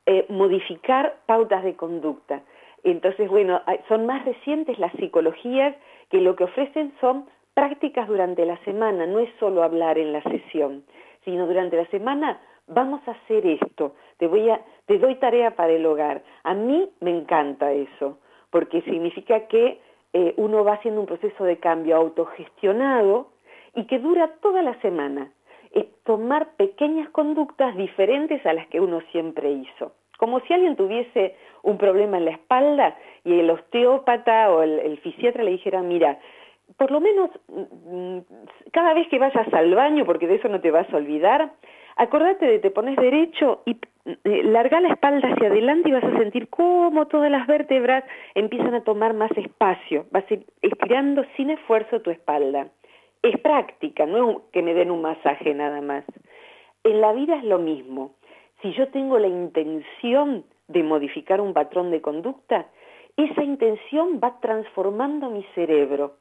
eh, 0.07 0.27
modificar 0.29 1.17
pautas 1.27 1.65
de 1.65 1.75
conducta. 1.75 2.43
Entonces, 2.85 3.29
bueno, 3.29 3.61
son 3.89 4.07
más 4.07 4.25
recientes 4.25 4.79
las 4.79 4.93
psicologías 4.93 5.75
que 6.11 6.21
lo 6.21 6.37
que 6.37 6.45
ofrecen 6.45 6.93
son 7.01 7.27
prácticas 7.55 8.09
durante 8.09 8.47
la 8.47 8.57
semana, 8.65 9.07
no 9.07 9.19
es 9.19 9.29
solo 9.39 9.63
hablar 9.63 9.99
en 9.99 10.13
la 10.13 10.23
sesión, 10.23 10.85
sino 11.25 11.47
durante 11.47 11.77
la 11.77 11.87
semana 11.87 12.41
vamos 12.67 13.01
a 13.07 13.13
hacer 13.13 13.45
esto, 13.47 13.95
te, 14.17 14.27
voy 14.27 14.49
a, 14.49 14.61
te 14.87 14.99
doy 14.99 15.17
tarea 15.17 15.57
para 15.57 15.73
el 15.73 15.85
hogar. 15.85 16.23
A 16.45 16.55
mí 16.55 16.89
me 17.01 17.11
encanta 17.11 17.73
eso, 17.73 18.19
porque 18.51 18.81
significa 18.83 19.47
que 19.49 19.81
eh, 20.13 20.35
uno 20.37 20.65
va 20.65 20.75
haciendo 20.75 21.01
un 21.01 21.07
proceso 21.07 21.45
de 21.45 21.59
cambio 21.59 21.97
autogestionado 21.97 23.29
y 23.75 23.87
que 23.87 23.99
dura 23.99 24.29
toda 24.41 24.63
la 24.63 24.81
semana. 24.81 25.33
Es 25.73 25.87
tomar 26.05 26.57
pequeñas 26.57 27.09
conductas 27.11 27.77
diferentes 27.77 28.45
a 28.47 28.53
las 28.53 28.67
que 28.69 28.81
uno 28.81 29.01
siempre 29.13 29.51
hizo 29.51 29.93
como 30.21 30.41
si 30.41 30.53
alguien 30.53 30.77
tuviese 30.77 31.35
un 31.63 31.79
problema 31.79 32.19
en 32.19 32.27
la 32.27 32.33
espalda 32.33 32.95
y 33.25 33.41
el 33.41 33.49
osteópata 33.49 34.53
o 34.53 34.63
el, 34.63 34.99
fisiatra 34.99 35.43
le 35.43 35.53
dijera, 35.53 35.81
mira, 35.81 36.19
por 36.77 36.91
lo 36.91 37.01
menos 37.01 37.31
mm, 37.49 38.19
cada 38.71 38.93
vez 38.93 39.09
que 39.09 39.19
vayas 39.19 39.51
al 39.55 39.75
baño, 39.75 40.05
porque 40.05 40.27
de 40.27 40.35
eso 40.35 40.49
no 40.49 40.61
te 40.61 40.71
vas 40.71 40.93
a 40.93 40.97
olvidar, 40.99 41.53
acordate 41.97 42.45
de 42.45 42.59
te 42.59 42.71
pones 42.71 42.97
derecho 42.97 43.63
y 43.65 43.79
eh, 44.05 44.43
larga 44.45 44.83
la 44.83 44.91
espalda 44.91 45.27
hacia 45.27 45.49
adelante 45.49 45.89
y 45.89 45.93
vas 45.93 46.05
a 46.05 46.19
sentir 46.19 46.51
cómo 46.51 47.07
todas 47.07 47.31
las 47.31 47.47
vértebras 47.47 48.05
empiezan 48.35 48.75
a 48.75 48.85
tomar 48.85 49.15
más 49.15 49.31
espacio, 49.39 50.05
vas 50.11 50.25
a 50.31 50.35
ir 50.35 50.45
estirando 50.61 51.25
sin 51.39 51.49
esfuerzo 51.49 52.03
tu 52.03 52.11
espalda. 52.11 52.69
Es 53.23 53.41
práctica, 53.41 54.05
no 54.05 54.31
es 54.31 54.37
que 54.53 54.63
me 54.63 54.75
den 54.75 54.91
un 54.91 55.01
masaje 55.01 55.55
nada 55.55 55.81
más. 55.81 56.05
En 56.85 57.01
la 57.01 57.13
vida 57.15 57.37
es 57.37 57.45
lo 57.45 57.59
mismo 57.59 58.13
si 58.63 58.73
yo 58.73 58.89
tengo 58.89 59.19
la 59.19 59.29
intención 59.29 60.45
de 60.69 60.83
modificar 60.83 61.41
un 61.41 61.53
patrón 61.53 61.91
de 61.91 62.01
conducta, 62.01 62.67
esa 63.17 63.43
intención 63.43 64.21
va 64.23 64.39
transformando 64.41 65.31
mi 65.31 65.43
cerebro. 65.55 66.17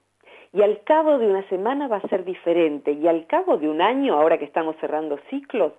Y 0.52 0.64
al 0.64 0.84
cabo 0.84 1.20
de 1.20 1.28
una 1.28 1.48
semana 1.50 1.88
va 1.88 1.98
a 1.98 2.08
ser 2.08 2.26
diferente. 2.26 2.92
Y 2.92 3.08
al 3.08 3.28
cabo 3.28 3.58
de 3.58 3.70
un 3.70 3.82
año, 3.82 4.16
ahora 4.16 4.38
que 4.38 4.46
estamos 4.46 4.76
cerrando 4.78 5.20
ciclos, 5.30 5.74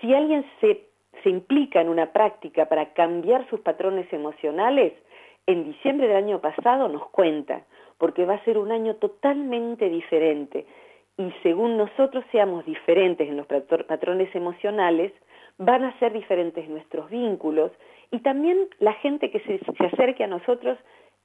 si 0.00 0.14
alguien 0.14 0.44
se, 0.60 0.86
se 1.22 1.30
implica 1.30 1.80
en 1.80 1.88
una 1.88 2.12
práctica 2.12 2.66
para 2.66 2.92
cambiar 2.92 3.48
sus 3.50 3.60
patrones 3.60 4.10
emocionales, 4.12 4.92
en 5.46 5.64
diciembre 5.64 6.06
del 6.06 6.16
año 6.16 6.40
pasado 6.40 6.88
nos 6.88 7.08
cuenta, 7.10 7.62
porque 7.98 8.24
va 8.24 8.34
a 8.34 8.44
ser 8.44 8.58
un 8.58 8.70
año 8.70 8.94
totalmente 8.96 9.88
diferente. 9.88 10.66
Y 11.18 11.32
según 11.42 11.76
nosotros 11.76 12.24
seamos 12.30 12.64
diferentes 12.64 13.28
en 13.28 13.36
los 13.36 13.46
patrones 13.46 14.32
emocionales, 14.34 15.12
van 15.64 15.84
a 15.84 15.98
ser 15.98 16.12
diferentes 16.12 16.68
nuestros 16.68 17.08
vínculos 17.10 17.72
y 18.10 18.20
también 18.20 18.68
la 18.78 18.92
gente 18.94 19.30
que 19.30 19.40
se, 19.40 19.60
acerque 19.84 20.24
a 20.24 20.26
nosotros 20.26 20.78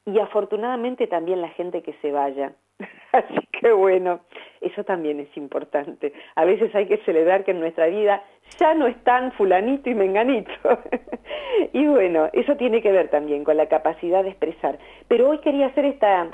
y 0.06 0.20
afortunadamente 0.20 1.08
también 1.08 1.42
la 1.42 1.50
gente 1.50 1.82
que 1.82 1.94
se 2.02 2.12
vaya. 2.12 2.54
Así 3.12 3.48
que 3.60 3.72
bueno, 3.72 4.22
eso 4.62 4.84
también 4.84 5.20
es 5.20 5.36
importante. 5.36 6.14
A 6.36 6.46
veces 6.46 6.74
hay 6.76 6.86
que 6.86 6.98
celebrar 7.00 7.44
que 7.44 7.52
en 7.52 7.60
nuestra 7.60 7.88
vida 7.88 8.24
ya 8.60 8.74
no 8.74 8.88
están 8.88 9.32
fulanito 9.34 9.90
y 9.90 9.96
menganito. 9.96 10.52
y 11.74 11.86
bueno, 11.88 12.30
eso 12.34 12.56
tiene 12.56 12.82
que 12.82 12.92
ver 12.92 13.10
también 13.10 13.44
con 13.44 13.58
la 13.58 13.68
capacidad 13.68 14.24
de 14.24 14.30
expresar. 14.30 14.78
Pero 15.08 15.30
hoy 15.30 15.40
quería 15.40 15.68
hacer 15.68 15.86
esta, 15.86 16.30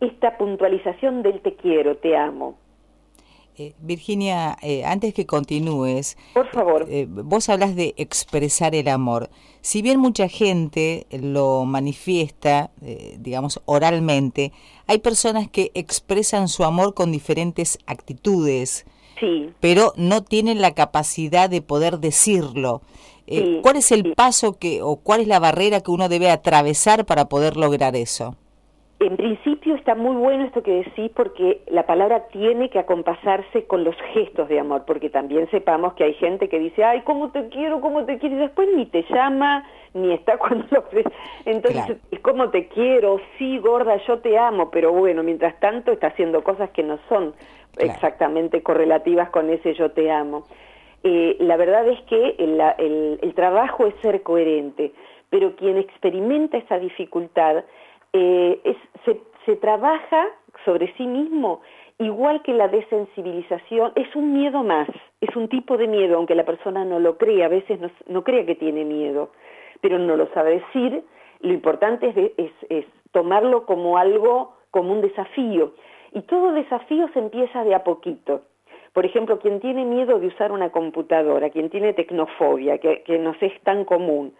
esta 0.00 0.36
puntualización 0.36 1.22
del 1.22 1.40
te 1.40 1.54
quiero, 1.54 1.96
te 1.96 2.16
amo. 2.16 2.58
Eh, 3.56 3.72
Virginia, 3.78 4.56
eh, 4.62 4.84
antes 4.84 5.14
que 5.14 5.26
continúes, 5.26 6.16
por 6.32 6.48
favor, 6.50 6.86
eh, 6.90 7.06
vos 7.08 7.48
hablas 7.48 7.76
de 7.76 7.94
expresar 7.96 8.74
el 8.74 8.88
amor. 8.88 9.30
Si 9.60 9.80
bien 9.80 10.00
mucha 10.00 10.26
gente 10.26 11.06
lo 11.12 11.64
manifiesta, 11.64 12.72
digamos, 13.18 13.60
oralmente, 13.64 14.52
hay 14.86 14.98
personas 14.98 15.48
que 15.48 15.70
expresan 15.74 16.48
su 16.48 16.64
amor 16.64 16.94
con 16.94 17.12
diferentes 17.12 17.78
actitudes, 17.86 18.86
sí. 19.20 19.50
pero 19.60 19.94
no 19.96 20.22
tienen 20.22 20.60
la 20.60 20.72
capacidad 20.74 21.48
de 21.48 21.62
poder 21.62 22.00
decirlo. 22.00 22.82
¿Cuál 23.62 23.76
es 23.76 23.90
el 23.90 24.14
paso 24.14 24.58
que, 24.58 24.82
o 24.82 24.96
cuál 24.96 25.22
es 25.22 25.28
la 25.28 25.38
barrera 25.38 25.80
que 25.80 25.92
uno 25.92 26.10
debe 26.10 26.30
atravesar 26.30 27.06
para 27.06 27.30
poder 27.30 27.56
lograr 27.56 27.96
eso? 27.96 28.36
En 29.06 29.18
principio 29.18 29.74
está 29.74 29.94
muy 29.94 30.16
bueno 30.16 30.44
esto 30.44 30.62
que 30.62 30.82
decís 30.82 31.10
porque 31.14 31.60
la 31.66 31.84
palabra 31.84 32.28
tiene 32.28 32.70
que 32.70 32.78
acompasarse 32.78 33.66
con 33.66 33.84
los 33.84 33.94
gestos 34.14 34.48
de 34.48 34.58
amor, 34.58 34.84
porque 34.86 35.10
también 35.10 35.46
sepamos 35.50 35.92
que 35.92 36.04
hay 36.04 36.14
gente 36.14 36.48
que 36.48 36.58
dice, 36.58 36.84
ay, 36.84 37.02
cómo 37.02 37.30
te 37.30 37.50
quiero, 37.50 37.82
cómo 37.82 38.06
te 38.06 38.16
quiero, 38.18 38.36
y 38.36 38.38
después 38.38 38.66
ni 38.74 38.86
te 38.86 39.04
llama, 39.10 39.62
ni 39.92 40.14
está 40.14 40.38
cuando 40.38 40.64
lo 40.70 40.84
Entonces, 41.44 41.98
es 42.10 42.20
como 42.20 42.48
te 42.48 42.68
quiero, 42.68 43.20
sí, 43.36 43.58
gorda, 43.58 43.96
yo 44.06 44.20
te 44.20 44.38
amo, 44.38 44.70
pero 44.70 44.90
bueno, 44.90 45.22
mientras 45.22 45.60
tanto 45.60 45.92
está 45.92 46.06
haciendo 46.06 46.42
cosas 46.42 46.70
que 46.70 46.82
no 46.82 46.98
son 47.10 47.34
exactamente 47.76 48.62
correlativas 48.62 49.28
con 49.28 49.50
ese 49.50 49.74
yo 49.74 49.90
te 49.90 50.10
amo. 50.10 50.44
Eh, 51.02 51.36
la 51.40 51.58
verdad 51.58 51.86
es 51.88 52.00
que 52.04 52.36
el, 52.38 53.18
el 53.20 53.34
trabajo 53.34 53.86
es 53.86 53.94
ser 54.00 54.22
coherente, 54.22 54.92
pero 55.28 55.56
quien 55.56 55.76
experimenta 55.76 56.56
esa 56.56 56.78
dificultad, 56.78 57.64
eh, 58.14 58.60
es, 58.62 58.76
se, 59.44 59.56
trabaja 59.56 60.28
sobre 60.64 60.94
sí 60.94 61.06
mismo 61.06 61.60
igual 61.98 62.42
que 62.42 62.54
la 62.54 62.68
desensibilización, 62.68 63.92
es 63.96 64.14
un 64.16 64.32
miedo 64.32 64.62
más, 64.62 64.88
es 65.20 65.36
un 65.36 65.48
tipo 65.48 65.76
de 65.76 65.86
miedo, 65.86 66.16
aunque 66.16 66.34
la 66.34 66.44
persona 66.44 66.84
no 66.84 66.98
lo 66.98 67.18
crea, 67.18 67.46
a 67.46 67.48
veces 67.48 67.78
no, 67.80 67.90
no 68.08 68.24
crea 68.24 68.46
que 68.46 68.54
tiene 68.54 68.84
miedo, 68.84 69.30
pero 69.80 69.98
no 69.98 70.16
lo 70.16 70.28
sabe 70.32 70.60
decir, 70.60 71.04
lo 71.40 71.52
importante 71.52 72.08
es, 72.08 72.32
es, 72.36 72.52
es, 72.68 72.86
tomarlo 73.12 73.66
como 73.66 73.98
algo, 73.98 74.56
como 74.70 74.92
un 74.92 75.02
desafío, 75.02 75.74
y 76.12 76.22
todo 76.22 76.52
desafío 76.52 77.08
se 77.12 77.18
empieza 77.18 77.64
de 77.64 77.74
a 77.74 77.84
poquito. 77.84 78.42
Por 78.92 79.04
ejemplo, 79.04 79.38
quien 79.40 79.60
tiene 79.60 79.84
miedo 79.84 80.18
de 80.18 80.28
usar 80.28 80.52
una 80.52 80.70
computadora, 80.70 81.50
quien 81.50 81.68
tiene 81.68 81.92
tecnofobia, 81.92 82.78
que, 82.78 83.02
que 83.02 83.18
nos 83.18 83.40
es 83.42 83.52
tan 83.62 83.84
común, 83.84 84.34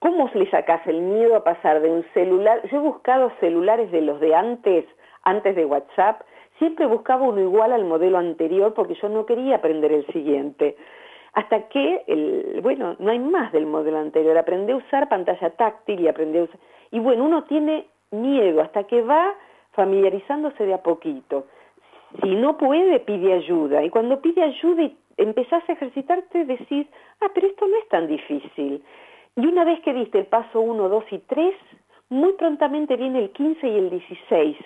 ¿Cómo 0.00 0.30
le 0.32 0.48
sacas 0.50 0.86
el 0.86 1.00
miedo 1.00 1.34
a 1.36 1.44
pasar 1.44 1.80
de 1.80 1.90
un 1.90 2.04
celular? 2.14 2.62
Yo 2.70 2.76
he 2.76 2.80
buscado 2.80 3.32
celulares 3.40 3.90
de 3.90 4.00
los 4.00 4.20
de 4.20 4.34
antes, 4.34 4.84
antes 5.24 5.56
de 5.56 5.64
WhatsApp, 5.64 6.22
siempre 6.58 6.86
buscaba 6.86 7.22
uno 7.22 7.40
igual 7.40 7.72
al 7.72 7.84
modelo 7.84 8.18
anterior 8.18 8.74
porque 8.74 8.94
yo 8.94 9.08
no 9.08 9.26
quería 9.26 9.56
aprender 9.56 9.92
el 9.92 10.06
siguiente. 10.06 10.76
Hasta 11.32 11.68
que, 11.68 12.04
el, 12.06 12.60
bueno, 12.62 12.96
no 12.98 13.10
hay 13.10 13.18
más 13.18 13.52
del 13.52 13.66
modelo 13.66 13.98
anterior. 13.98 14.38
Aprendí 14.38 14.72
a 14.72 14.76
usar 14.76 15.08
pantalla 15.08 15.50
táctil 15.50 16.00
y 16.00 16.08
aprendí 16.08 16.38
a 16.38 16.42
usar... 16.44 16.58
Y 16.90 17.00
bueno, 17.00 17.24
uno 17.24 17.44
tiene 17.44 17.86
miedo 18.10 18.60
hasta 18.60 18.84
que 18.84 19.02
va 19.02 19.34
familiarizándose 19.72 20.64
de 20.64 20.74
a 20.74 20.82
poquito. 20.82 21.46
Si 22.22 22.34
no 22.34 22.56
puede, 22.56 23.00
pide 23.00 23.34
ayuda. 23.34 23.82
Y 23.82 23.90
cuando 23.90 24.20
pide 24.20 24.42
ayuda 24.42 24.82
y 24.82 24.96
empezás 25.16 25.68
a 25.68 25.72
ejercitarte, 25.72 26.44
decís, 26.44 26.86
ah, 27.20 27.28
pero 27.34 27.48
esto 27.48 27.66
no 27.66 27.76
es 27.76 27.88
tan 27.88 28.06
difícil. 28.06 28.82
Y 29.38 29.46
una 29.46 29.64
vez 29.64 29.78
que 29.82 29.94
diste 29.94 30.18
el 30.18 30.26
paso 30.26 30.60
1, 30.60 30.88
2 30.88 31.04
y 31.12 31.18
3, 31.18 31.54
muy 32.08 32.32
prontamente 32.32 32.96
viene 32.96 33.20
el 33.20 33.30
15 33.30 33.68
y 33.68 33.78
el 33.78 33.88
16, 33.88 34.56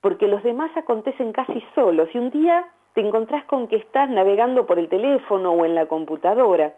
porque 0.00 0.26
los 0.28 0.42
demás 0.42 0.74
acontecen 0.78 1.32
casi 1.32 1.62
solos 1.74 2.08
y 2.14 2.18
un 2.18 2.30
día 2.30 2.66
te 2.94 3.02
encontrás 3.02 3.44
con 3.44 3.68
que 3.68 3.76
estás 3.76 4.08
navegando 4.08 4.64
por 4.64 4.78
el 4.78 4.88
teléfono 4.88 5.52
o 5.52 5.66
en 5.66 5.74
la 5.74 5.84
computadora. 5.84 6.74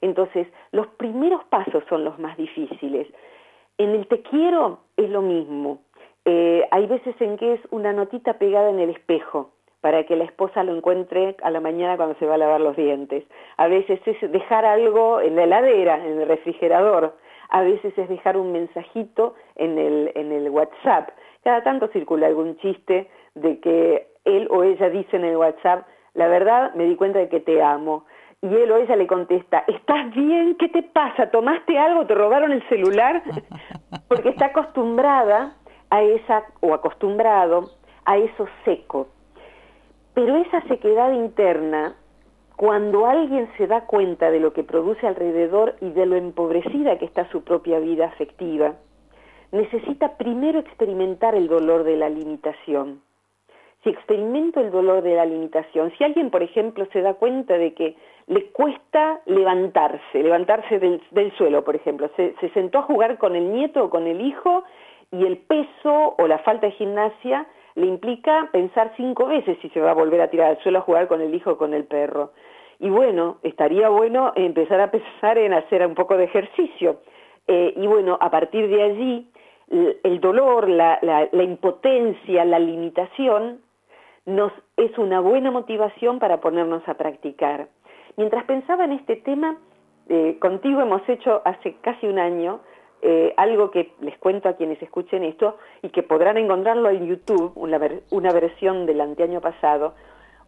Entonces, 0.00 0.48
los 0.72 0.88
primeros 0.88 1.44
pasos 1.44 1.84
son 1.88 2.04
los 2.04 2.18
más 2.18 2.36
difíciles. 2.36 3.06
En 3.78 3.90
el 3.90 4.08
te 4.08 4.22
quiero 4.22 4.80
es 4.96 5.08
lo 5.08 5.22
mismo. 5.22 5.82
Eh, 6.24 6.66
hay 6.72 6.86
veces 6.88 7.14
en 7.20 7.36
que 7.36 7.52
es 7.52 7.60
una 7.70 7.92
notita 7.92 8.38
pegada 8.38 8.70
en 8.70 8.80
el 8.80 8.90
espejo 8.90 9.52
para 9.82 10.04
que 10.04 10.16
la 10.16 10.24
esposa 10.24 10.62
lo 10.62 10.74
encuentre 10.74 11.36
a 11.42 11.50
la 11.50 11.60
mañana 11.60 11.96
cuando 11.96 12.14
se 12.18 12.24
va 12.24 12.36
a 12.36 12.38
lavar 12.38 12.60
los 12.60 12.76
dientes. 12.76 13.24
A 13.56 13.66
veces 13.66 14.00
es 14.06 14.32
dejar 14.32 14.64
algo 14.64 15.20
en 15.20 15.36
la 15.36 15.42
heladera, 15.42 15.96
en 15.96 16.20
el 16.20 16.28
refrigerador. 16.28 17.14
A 17.50 17.62
veces 17.62 17.92
es 17.98 18.08
dejar 18.08 18.36
un 18.36 18.52
mensajito 18.52 19.34
en 19.56 19.76
el, 19.78 20.12
en 20.14 20.32
el 20.32 20.48
WhatsApp. 20.50 21.10
Cada 21.42 21.64
tanto 21.64 21.88
circula 21.88 22.28
algún 22.28 22.56
chiste 22.58 23.10
de 23.34 23.58
que 23.58 24.06
él 24.24 24.46
o 24.50 24.62
ella 24.62 24.88
dice 24.88 25.16
en 25.16 25.24
el 25.24 25.36
WhatsApp, 25.36 25.84
la 26.14 26.28
verdad 26.28 26.72
me 26.74 26.84
di 26.84 26.94
cuenta 26.94 27.18
de 27.18 27.28
que 27.28 27.40
te 27.40 27.60
amo. 27.60 28.04
Y 28.40 28.54
él 28.54 28.70
o 28.70 28.76
ella 28.76 28.94
le 28.94 29.08
contesta, 29.08 29.64
¿estás 29.66 30.14
bien? 30.14 30.56
¿Qué 30.58 30.68
te 30.68 30.84
pasa? 30.84 31.30
¿Tomaste 31.30 31.76
algo? 31.76 32.06
¿Te 32.06 32.14
robaron 32.14 32.52
el 32.52 32.66
celular? 32.68 33.22
Porque 34.08 34.28
está 34.28 34.46
acostumbrada 34.46 35.56
a 35.90 36.02
esa, 36.02 36.44
o 36.60 36.72
acostumbrado 36.72 37.70
a 38.04 38.16
eso 38.16 38.46
seco, 38.64 39.08
pero 40.14 40.36
esa 40.36 40.60
sequedad 40.62 41.12
interna, 41.12 41.96
cuando 42.56 43.06
alguien 43.06 43.48
se 43.56 43.66
da 43.66 43.86
cuenta 43.86 44.30
de 44.30 44.40
lo 44.40 44.52
que 44.52 44.62
produce 44.62 45.06
alrededor 45.06 45.76
y 45.80 45.90
de 45.90 46.06
lo 46.06 46.16
empobrecida 46.16 46.98
que 46.98 47.06
está 47.06 47.28
su 47.30 47.42
propia 47.42 47.78
vida 47.78 48.06
afectiva, 48.06 48.74
necesita 49.52 50.16
primero 50.16 50.58
experimentar 50.58 51.34
el 51.34 51.48
dolor 51.48 51.84
de 51.84 51.96
la 51.96 52.08
limitación. 52.08 53.00
Si 53.82 53.90
experimento 53.90 54.60
el 54.60 54.70
dolor 54.70 55.02
de 55.02 55.16
la 55.16 55.26
limitación, 55.26 55.92
si 55.98 56.04
alguien, 56.04 56.30
por 56.30 56.42
ejemplo, 56.42 56.86
se 56.92 57.00
da 57.00 57.14
cuenta 57.14 57.58
de 57.58 57.74
que 57.74 57.96
le 58.28 58.50
cuesta 58.52 59.20
levantarse, 59.26 60.22
levantarse 60.22 60.78
del, 60.78 61.32
suelo, 61.36 61.64
por 61.64 61.74
ejemplo, 61.74 62.08
se, 62.16 62.34
se 62.40 62.48
sentó 62.50 62.78
a 62.78 62.82
jugar 62.82 63.18
con 63.18 63.34
el 63.34 63.52
nieto 63.52 63.84
o 63.84 63.90
con 63.90 64.06
el 64.06 64.20
hijo 64.20 64.62
y 65.10 65.26
el 65.26 65.38
peso 65.38 66.14
o 66.16 66.26
la 66.28 66.38
falta 66.38 66.66
de 66.66 66.72
gimnasia 66.72 67.46
le 67.74 67.86
implica 67.86 68.48
pensar 68.52 68.92
cinco 68.96 69.26
veces 69.26 69.58
si 69.62 69.68
se 69.70 69.80
va 69.80 69.92
a 69.92 69.94
volver 69.94 70.20
a 70.20 70.30
tirar 70.30 70.48
al 70.48 70.62
suelo 70.62 70.78
a 70.78 70.82
jugar 70.82 71.08
con 71.08 71.20
el 71.20 71.34
hijo 71.34 71.52
o 71.52 71.58
con 71.58 71.74
el 71.74 71.84
perro. 71.84 72.32
Y 72.78 72.90
bueno, 72.90 73.38
estaría 73.42 73.88
bueno 73.88 74.32
empezar 74.34 74.80
a 74.80 74.90
pensar 74.90 75.38
en 75.38 75.52
hacer 75.52 75.86
un 75.86 75.94
poco 75.94 76.16
de 76.16 76.24
ejercicio. 76.24 77.00
Eh, 77.46 77.74
y 77.76 77.86
bueno, 77.86 78.18
a 78.20 78.30
partir 78.30 78.68
de 78.68 78.82
allí, 78.82 79.28
el 79.72 80.20
dolor, 80.20 80.68
la, 80.68 80.98
la, 81.00 81.42
impotencia, 81.42 82.44
la 82.44 82.58
limitación, 82.58 83.60
nos 84.26 84.52
es 84.76 84.96
una 84.98 85.20
buena 85.20 85.50
motivación 85.50 86.18
para 86.18 86.40
ponernos 86.40 86.86
a 86.86 86.94
practicar. 86.94 87.68
Mientras 88.16 88.44
pensaba 88.44 88.84
en 88.84 88.92
este 88.92 89.16
tema, 89.16 89.56
eh, 90.08 90.36
contigo 90.40 90.82
hemos 90.82 91.08
hecho 91.08 91.40
hace 91.44 91.76
casi 91.80 92.06
un 92.06 92.18
año 92.18 92.60
eh, 93.04 93.34
algo 93.36 93.72
que 93.72 93.92
les 94.00 94.16
cuento 94.18 94.48
a 94.48 94.54
quienes 94.54 94.80
escuchen 94.80 95.24
esto 95.24 95.58
y 95.82 95.88
que 95.90 96.04
podrán 96.04 96.36
encontrarlo 96.36 96.88
en 96.88 97.06
YouTube, 97.06 97.50
una, 97.56 97.80
una 98.10 98.32
versión 98.32 98.86
del 98.86 99.00
anteaño 99.00 99.40
pasado, 99.40 99.94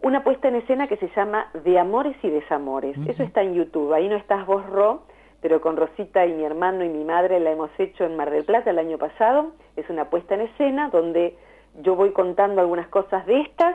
una 0.02 0.22
puesta 0.22 0.48
en 0.48 0.56
escena 0.56 0.86
que 0.86 0.96
se 0.98 1.08
llama 1.16 1.48
De 1.64 1.78
Amores 1.78 2.16
y 2.22 2.30
Desamores. 2.30 2.96
Eso 3.08 3.24
está 3.24 3.42
en 3.42 3.54
YouTube, 3.54 3.92
ahí 3.92 4.08
no 4.08 4.16
estás 4.16 4.46
vos, 4.46 4.64
Ro, 4.66 5.02
pero 5.40 5.60
con 5.60 5.76
Rosita 5.76 6.24
y 6.26 6.32
mi 6.32 6.44
hermano 6.44 6.84
y 6.84 6.88
mi 6.88 7.04
madre 7.04 7.40
la 7.40 7.50
hemos 7.50 7.70
hecho 7.78 8.04
en 8.04 8.16
Mar 8.16 8.30
del 8.30 8.44
Plata 8.44 8.70
el 8.70 8.78
año 8.78 8.98
pasado. 8.98 9.52
Es 9.76 9.90
una 9.90 10.08
puesta 10.08 10.34
en 10.34 10.42
escena 10.42 10.90
donde 10.90 11.36
yo 11.82 11.96
voy 11.96 12.12
contando 12.12 12.60
algunas 12.60 12.86
cosas 12.86 13.26
de 13.26 13.40
estas, 13.40 13.74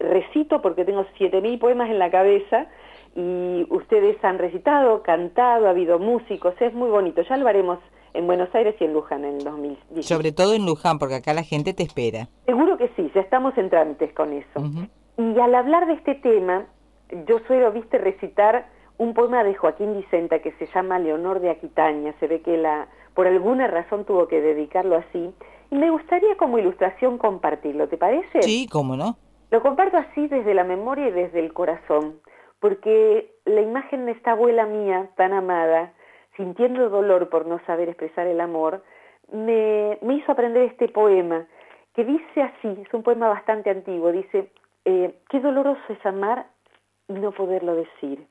recito 0.00 0.60
porque 0.62 0.84
tengo 0.84 1.04
7.000 1.18 1.60
poemas 1.60 1.90
en 1.90 1.98
la 2.00 2.10
cabeza 2.10 2.66
y 3.14 3.66
ustedes 3.70 4.22
han 4.24 4.38
recitado, 4.38 5.02
cantado, 5.02 5.68
ha 5.68 5.70
habido 5.70 5.98
músicos, 5.98 6.54
es 6.60 6.74
muy 6.74 6.90
bonito, 6.90 7.22
ya 7.22 7.36
lo 7.36 7.46
haremos 7.48 7.78
en 8.16 8.26
Buenos 8.26 8.54
Aires 8.54 8.74
y 8.80 8.84
en 8.84 8.92
Luján 8.92 9.24
en 9.24 9.36
el 9.36 9.44
2010. 9.44 10.06
Sobre 10.06 10.32
todo 10.32 10.54
en 10.54 10.64
Luján, 10.66 10.98
porque 10.98 11.16
acá 11.16 11.34
la 11.34 11.42
gente 11.42 11.74
te 11.74 11.82
espera. 11.82 12.28
Seguro 12.46 12.76
que 12.78 12.88
sí, 12.96 13.10
ya 13.14 13.20
estamos 13.20 13.56
en 13.58 13.70
trámites 13.70 14.12
con 14.14 14.32
eso. 14.32 14.60
Y 15.18 15.38
al 15.38 15.54
hablar 15.54 15.86
de 15.86 15.94
este 15.94 16.14
tema, 16.14 16.66
yo 17.26 17.38
suelo, 17.46 17.72
viste, 17.72 17.98
recitar 17.98 18.68
un 18.98 19.14
poema 19.14 19.44
de 19.44 19.54
Joaquín 19.54 19.94
Vicenta 19.94 20.40
que 20.40 20.52
se 20.52 20.66
llama 20.74 20.98
Leonor 20.98 21.40
de 21.40 21.50
Aquitaña. 21.50 22.14
Se 22.20 22.26
ve 22.26 22.40
que 22.40 22.56
la, 22.56 22.88
por 23.14 23.26
alguna 23.26 23.66
razón 23.66 24.04
tuvo 24.04 24.28
que 24.28 24.40
dedicarlo 24.40 24.96
así. 24.96 25.34
Y 25.70 25.76
me 25.76 25.90
gustaría 25.90 26.36
como 26.36 26.58
ilustración 26.58 27.18
compartirlo, 27.18 27.88
¿te 27.88 27.96
parece? 27.96 28.42
Sí, 28.42 28.68
cómo 28.70 28.96
no. 28.96 29.16
Lo 29.50 29.62
comparto 29.62 29.96
así 29.96 30.26
desde 30.28 30.54
la 30.54 30.64
memoria 30.64 31.08
y 31.08 31.12
desde 31.12 31.40
el 31.40 31.52
corazón, 31.52 32.20
porque 32.60 33.32
la 33.44 33.60
imagen 33.60 34.06
de 34.06 34.12
esta 34.12 34.32
abuela 34.32 34.66
mía 34.66 35.10
tan 35.16 35.32
amada, 35.32 35.92
sintiendo 36.36 36.88
dolor 36.88 37.28
por 37.28 37.46
no 37.46 37.58
saber 37.66 37.88
expresar 37.88 38.26
el 38.26 38.40
amor, 38.40 38.82
me, 39.32 39.98
hizo 40.02 40.32
aprender 40.32 40.62
este 40.62 40.88
poema, 40.88 41.46
que 41.94 42.04
dice 42.04 42.42
así, 42.42 42.68
es 42.86 42.92
un 42.92 43.02
poema 43.02 43.28
bastante 43.28 43.70
antiguo, 43.70 44.12
dice, 44.12 44.50
eh, 44.84 45.18
qué 45.28 45.40
doloroso 45.40 45.80
es 45.88 46.06
amar 46.06 46.46
y 47.08 47.14
no 47.14 47.32
poderlo 47.32 47.74
decir. 47.74 48.26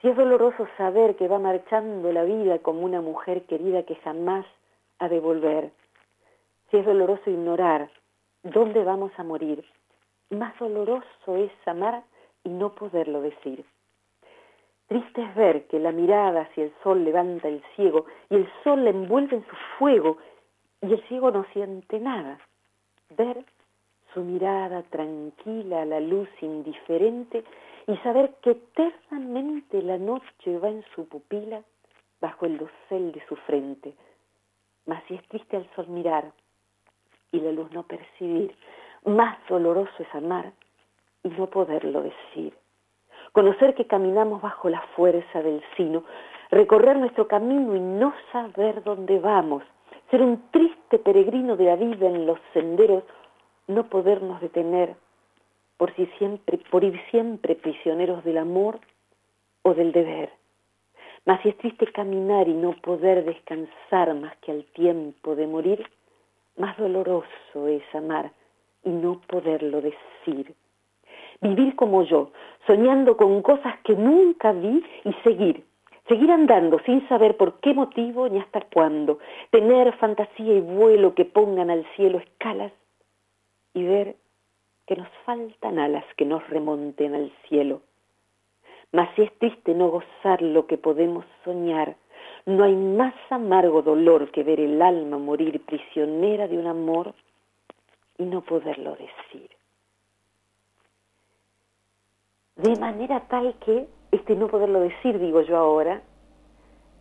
Si 0.00 0.08
es 0.08 0.16
doloroso 0.16 0.66
saber 0.76 1.16
que 1.16 1.28
va 1.28 1.38
marchando 1.38 2.12
la 2.12 2.24
vida 2.24 2.58
como 2.58 2.80
una 2.80 3.00
mujer 3.00 3.42
querida 3.46 3.84
que 3.84 3.96
jamás 3.96 4.46
ha 4.98 5.08
de 5.08 5.20
volver. 5.20 5.70
Si 6.70 6.76
es 6.78 6.84
doloroso 6.84 7.30
ignorar 7.30 7.90
dónde 8.42 8.84
vamos 8.84 9.12
a 9.16 9.22
morir. 9.22 9.64
Más 10.30 10.58
doloroso 10.58 11.36
es 11.36 11.50
amar 11.66 12.02
y 12.44 12.50
no 12.50 12.74
poderlo 12.74 13.22
decir. 13.22 13.64
Triste 14.86 15.20
es 15.20 15.34
ver 15.34 15.66
que 15.66 15.80
la 15.80 15.90
mirada 15.90 16.42
hacia 16.42 16.64
el 16.64 16.72
sol 16.82 17.04
levanta 17.04 17.48
el 17.48 17.62
ciego 17.74 18.06
y 18.30 18.36
el 18.36 18.48
sol 18.62 18.84
le 18.84 18.90
envuelve 18.90 19.36
en 19.36 19.46
su 19.46 19.56
fuego 19.78 20.18
y 20.80 20.92
el 20.92 21.02
ciego 21.08 21.32
no 21.32 21.44
siente 21.52 21.98
nada. 21.98 22.38
Ver 23.16 23.44
su 24.14 24.20
mirada 24.20 24.82
tranquila 24.84 25.82
a 25.82 25.84
la 25.86 26.00
luz 26.00 26.28
indiferente 26.40 27.44
y 27.88 27.96
saber 27.98 28.34
que 28.42 28.52
eternamente 28.52 29.82
la 29.82 29.98
noche 29.98 30.58
va 30.58 30.68
en 30.68 30.84
su 30.94 31.08
pupila 31.08 31.62
bajo 32.20 32.46
el 32.46 32.56
dosel 32.56 33.12
de 33.12 33.24
su 33.26 33.34
frente. 33.36 33.94
Mas 34.86 35.02
si 35.08 35.14
es 35.14 35.28
triste 35.28 35.56
al 35.56 35.68
sol 35.74 35.88
mirar 35.88 36.32
y 37.32 37.40
la 37.40 37.50
luz 37.50 37.70
no 37.72 37.82
percibir, 37.82 38.56
más 39.04 39.36
doloroso 39.48 39.94
es 39.98 40.14
amar 40.14 40.52
y 41.24 41.28
no 41.30 41.48
poderlo 41.48 42.02
decir. 42.02 42.54
Conocer 43.36 43.74
que 43.74 43.84
caminamos 43.84 44.40
bajo 44.40 44.70
la 44.70 44.80
fuerza 44.96 45.42
del 45.42 45.62
sino, 45.76 46.04
recorrer 46.50 46.96
nuestro 46.96 47.28
camino 47.28 47.76
y 47.76 47.80
no 47.80 48.14
saber 48.32 48.82
dónde 48.82 49.18
vamos, 49.18 49.62
ser 50.10 50.22
un 50.22 50.50
triste 50.50 50.98
peregrino 50.98 51.54
de 51.54 51.66
la 51.66 51.76
vida 51.76 52.06
en 52.06 52.24
los 52.24 52.38
senderos, 52.54 53.04
no 53.66 53.90
podernos 53.90 54.40
detener 54.40 54.96
por, 55.76 55.94
si 55.96 56.06
siempre, 56.16 56.56
por 56.70 56.82
ir 56.82 56.98
siempre 57.10 57.56
prisioneros 57.56 58.24
del 58.24 58.38
amor 58.38 58.80
o 59.60 59.74
del 59.74 59.92
deber. 59.92 60.32
Mas 61.26 61.42
si 61.42 61.50
es 61.50 61.58
triste 61.58 61.92
caminar 61.92 62.48
y 62.48 62.54
no 62.54 62.72
poder 62.80 63.22
descansar 63.26 64.14
más 64.14 64.34
que 64.38 64.52
al 64.52 64.64
tiempo 64.64 65.36
de 65.36 65.46
morir, 65.46 65.86
más 66.56 66.74
doloroso 66.78 67.68
es 67.68 67.82
amar 67.94 68.32
y 68.82 68.88
no 68.88 69.20
poderlo 69.28 69.82
decir. 69.82 70.54
Vivir 71.40 71.76
como 71.76 72.02
yo, 72.02 72.30
soñando 72.66 73.16
con 73.16 73.42
cosas 73.42 73.78
que 73.84 73.94
nunca 73.94 74.52
vi 74.52 74.82
y 75.04 75.12
seguir, 75.24 75.64
seguir 76.08 76.30
andando 76.30 76.78
sin 76.86 77.06
saber 77.08 77.36
por 77.36 77.60
qué 77.60 77.74
motivo 77.74 78.28
ni 78.28 78.38
hasta 78.38 78.60
cuándo, 78.62 79.18
tener 79.50 79.92
fantasía 79.96 80.54
y 80.54 80.60
vuelo 80.60 81.14
que 81.14 81.24
pongan 81.24 81.70
al 81.70 81.84
cielo 81.96 82.18
escalas 82.18 82.72
y 83.74 83.84
ver 83.84 84.16
que 84.86 84.96
nos 84.96 85.08
faltan 85.24 85.78
alas 85.78 86.04
que 86.16 86.24
nos 86.24 86.48
remonten 86.48 87.14
al 87.14 87.32
cielo. 87.48 87.82
Mas 88.92 89.08
si 89.14 89.22
es 89.22 89.38
triste 89.38 89.74
no 89.74 89.88
gozar 89.88 90.40
lo 90.42 90.66
que 90.66 90.78
podemos 90.78 91.24
soñar, 91.44 91.96
no 92.46 92.64
hay 92.64 92.76
más 92.76 93.14
amargo 93.30 93.82
dolor 93.82 94.30
que 94.30 94.44
ver 94.44 94.60
el 94.60 94.80
alma 94.80 95.18
morir 95.18 95.60
prisionera 95.64 96.46
de 96.46 96.56
un 96.56 96.66
amor 96.66 97.14
y 98.18 98.24
no 98.24 98.42
poderlo 98.42 98.92
decir. 98.92 99.55
De 102.56 102.74
manera 102.76 103.20
tal 103.28 103.54
que, 103.64 103.86
este 104.12 104.34
no 104.34 104.48
poderlo 104.48 104.80
decir, 104.80 105.18
digo 105.18 105.42
yo 105.42 105.58
ahora, 105.58 106.00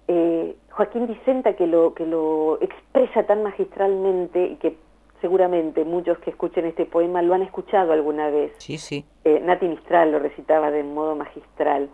eh, 0.09 0.55
Joaquín 0.71 1.07
Vicenta 1.07 1.53
que 1.55 1.65
lo, 1.65 1.93
que 1.93 2.05
lo 2.05 2.59
expresa 2.61 3.23
tan 3.23 3.41
magistralmente 3.41 4.45
y 4.47 4.55
que 4.57 4.77
seguramente 5.21 5.85
muchos 5.85 6.17
que 6.19 6.29
escuchen 6.31 6.65
este 6.65 6.85
poema 6.85 7.21
lo 7.21 7.33
han 7.33 7.41
escuchado 7.41 7.93
alguna 7.93 8.29
vez. 8.29 8.51
Sí, 8.57 8.77
sí. 8.77 9.05
Eh, 9.23 9.39
Nati 9.39 9.67
Mistral 9.67 10.11
lo 10.11 10.19
recitaba 10.19 10.71
de 10.71 10.83
modo 10.83 11.15
magistral. 11.15 11.89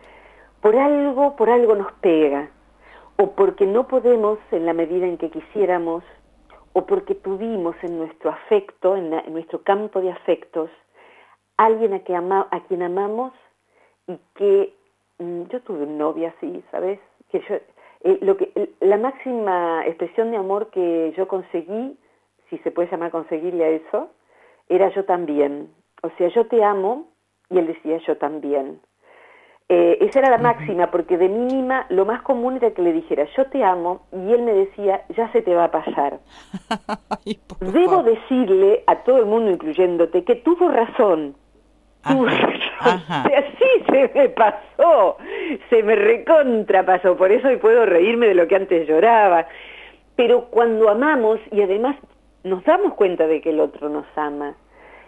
Por 0.60 0.76
algo, 0.76 1.36
por 1.36 1.52
algo 1.52 1.76
nos 1.76 1.92
pega, 1.94 2.50
o 3.18 3.32
porque 3.34 3.68
no 3.68 3.88
podemos 3.88 4.40
en 4.52 4.66
la 4.66 4.74
medida 4.74 5.06
en 5.06 5.18
que 5.18 5.30
quisiéramos, 5.30 6.04
o 6.74 6.88
porque 6.88 7.14
tuvimos 7.14 7.76
en 7.84 8.00
nuestro 8.00 8.32
afecto, 8.32 8.96
en, 8.96 9.12
nuestro 9.32 9.62
campo 9.62 10.02
de 10.02 10.12
afectos, 10.12 10.72
alguien 11.58 11.94
a, 11.94 12.00
que 12.00 12.16
ama, 12.16 12.48
a 12.50 12.62
quien 12.62 12.82
amamos 12.82 13.34
y 14.12 14.20
que 14.36 14.74
mm, 15.20 15.44
yo 15.50 15.62
tuve 15.62 15.84
un 15.84 15.98
novio 15.98 16.32
así, 16.36 16.64
¿sabes? 16.72 17.00
Que 17.30 17.40
yo, 17.48 17.56
eh, 18.04 18.18
lo 18.22 18.38
que, 18.38 18.52
la 18.80 18.98
máxima 18.98 19.86
expresión 19.86 20.32
de 20.32 20.38
amor 20.38 20.70
que 20.72 21.14
yo 21.16 21.28
conseguí 21.28 21.98
si 22.50 22.58
se 22.60 22.72
puede 22.72 22.92
llamar 22.92 23.12
conseguirle 23.12 23.64
a 23.64 23.70
eso, 23.70 24.10
era 24.68 24.90
yo 24.90 25.06
también. 25.06 25.70
O 26.04 26.10
sea, 26.18 26.28
yo 26.28 26.48
te 26.48 26.64
amo 26.64 27.08
y 27.50 27.58
él 27.58 27.68
decía 27.68 27.98
yo 28.06 28.18
también. 28.18 28.82
Eh, 29.70 30.00
esa 30.02 30.20
era 30.20 30.30
la 30.30 30.38
máxima, 30.38 30.92
porque 30.92 31.18
de 31.18 31.30
mínima 31.30 31.86
lo 31.88 32.06
más 32.06 32.22
común 32.24 32.58
era 32.58 32.72
que 32.72 32.82
le 32.82 32.92
dijera 32.92 33.26
yo 33.38 33.46
te 33.46 33.64
amo 33.64 34.02
y 34.12 34.34
él 34.34 34.42
me 34.42 34.52
decía 34.52 35.06
ya 35.16 35.32
se 35.32 35.42
te 35.42 35.56
va 35.56 35.66
a 35.66 35.72
pasar. 35.72 36.20
Debo 37.62 38.04
decirle 38.04 38.84
a 38.86 38.98
todo 39.04 39.20
el 39.20 39.28
mundo, 39.28 39.50
incluyéndote, 39.50 40.26
que 40.26 40.36
tuvo 40.36 40.68
razón. 40.68 41.36
Así 42.82 43.86
se 43.90 44.12
me 44.14 44.30
pasó, 44.30 45.18
se 45.70 45.84
me 45.84 45.96
recontrapasó, 45.96 47.16
por 47.16 47.32
eso 47.32 47.48
hoy 47.48 47.58
puedo 47.58 47.86
reírme 47.86 48.28
de 48.28 48.36
lo 48.36 48.48
que 48.48 48.56
antes 48.56 48.88
lloraba. 48.88 49.46
Pero 50.16 50.46
cuando 50.46 50.90
amamos, 50.90 51.40
y 51.52 51.62
además 51.62 51.96
nos 52.44 52.64
damos 52.64 52.94
cuenta 52.96 53.28
de 53.28 53.42
que 53.42 53.52
el 53.52 53.60
otro 53.60 53.90
nos 53.90 54.06
ama 54.16 54.56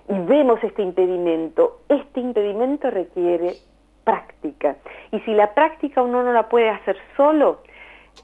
y 0.07 0.19
vemos 0.19 0.63
este 0.63 0.81
impedimento, 0.81 1.81
este 1.89 2.19
impedimento 2.19 2.89
requiere 2.89 3.55
práctica. 4.03 4.75
Y 5.11 5.19
si 5.21 5.33
la 5.33 5.53
práctica 5.53 6.01
uno 6.01 6.23
no 6.23 6.33
la 6.33 6.49
puede 6.49 6.69
hacer 6.69 6.97
solo, 7.15 7.61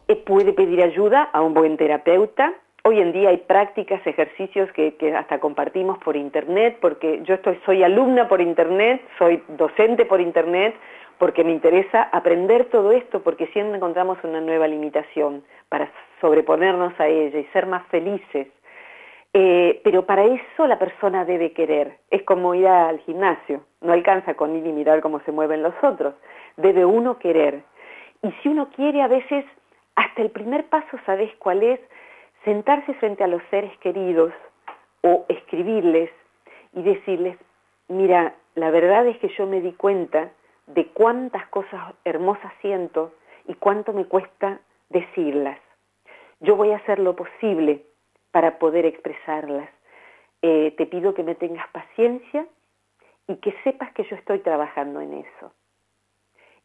eh, 0.08 0.16
puede 0.16 0.54
pedir 0.54 0.84
ayuda 0.84 1.24
a 1.24 1.42
un 1.42 1.54
buen 1.54 1.78
terapeuta. 1.78 2.54
Hoy 2.90 3.02
en 3.02 3.12
día 3.12 3.30
hay 3.30 3.38
prácticas, 3.38 4.02
ejercicios 4.08 4.72
que, 4.72 4.96
que, 4.96 5.16
hasta 5.16 5.40
compartimos 5.40 6.00
por 6.00 6.16
internet, 6.16 6.80
porque 6.82 7.22
yo 7.22 7.36
estoy, 7.36 7.60
soy 7.64 7.84
alumna 7.84 8.28
por 8.28 8.42
internet, 8.42 9.00
soy 9.20 9.44
docente 9.50 10.06
por 10.06 10.20
internet, 10.20 10.74
porque 11.20 11.44
me 11.44 11.52
interesa 11.52 12.10
aprender 12.12 12.66
todo 12.72 12.92
esto, 12.92 13.22
porque 13.22 13.46
siempre 13.54 13.78
encontramos 13.78 14.18
una 14.24 14.42
nueva 14.42 14.68
limitación 14.68 15.44
para 15.70 15.92
sobreponernos 16.20 17.00
a 17.00 17.08
ella 17.08 17.38
y 17.38 17.44
ser 17.54 17.68
más 17.68 17.86
felices 17.90 18.48
eh, 19.32 19.82
pero 19.84 20.08
para 20.08 20.26
eso 20.26 20.66
la 20.66 20.80
persona 20.80 21.24
debe 21.24 21.52
querer. 21.52 21.98
Es 22.10 22.24
como 22.24 22.56
ir 22.56 22.68
al 22.68 22.98
gimnasio. 23.02 23.62
No 23.82 23.94
alcanza 23.94 24.34
con 24.34 24.56
ir 24.56 24.66
y 24.66 24.72
mirar 24.72 25.02
cómo 25.02 25.20
se 25.20 25.32
mueven 25.32 25.62
los 25.62 25.76
otros. 25.84 26.16
Debe 26.58 26.84
uno 26.86 27.20
querer. 27.20 27.62
Y 28.24 28.32
si 28.42 28.50
uno 28.50 28.70
quiere, 28.76 29.04
a 29.04 29.08
veces, 29.08 29.46
hasta 29.96 30.24
el 30.24 30.32
primer 30.32 30.66
paso, 30.66 30.98
¿sabes 31.06 31.32
cuál 31.38 31.62
es? 31.62 31.80
Sentarse 32.44 32.94
frente 32.96 33.24
a 33.24 33.28
los 33.28 33.42
seres 33.50 33.76
queridos 33.80 34.34
o 35.02 35.26
escribirles 35.28 36.10
y 36.74 36.84
decirles, 36.84 37.38
mira, 37.88 38.36
la 38.56 38.72
verdad 38.72 39.08
es 39.08 39.18
que 39.20 39.30
yo 39.30 39.46
me 39.46 39.62
di 39.62 39.74
cuenta 39.74 40.32
de 40.68 40.88
cuántas 40.88 41.48
cosas 41.48 41.94
hermosas 42.06 42.52
siento 42.62 43.14
y 43.48 43.56
cuánto 43.56 43.94
me 43.94 44.06
cuesta 44.06 44.60
decirlas. 44.90 45.60
Yo 46.40 46.56
voy 46.56 46.72
a 46.72 46.78
hacer 46.78 47.00
lo 47.00 47.16
posible 47.16 47.84
para 48.32 48.60
poder 48.60 48.86
expresarlas. 48.86 49.70
Eh, 50.42 50.74
te 50.78 50.86
pido 50.86 51.14
que 51.14 51.24
me 51.24 51.36
tengas 51.36 51.68
paciencia 51.70 52.46
y 53.28 53.36
que 53.38 53.54
sepas 53.64 53.92
que 53.94 54.04
yo 54.04 54.16
estoy 54.16 54.40
trabajando 54.40 55.02
en 55.02 55.14
eso. 55.14 55.54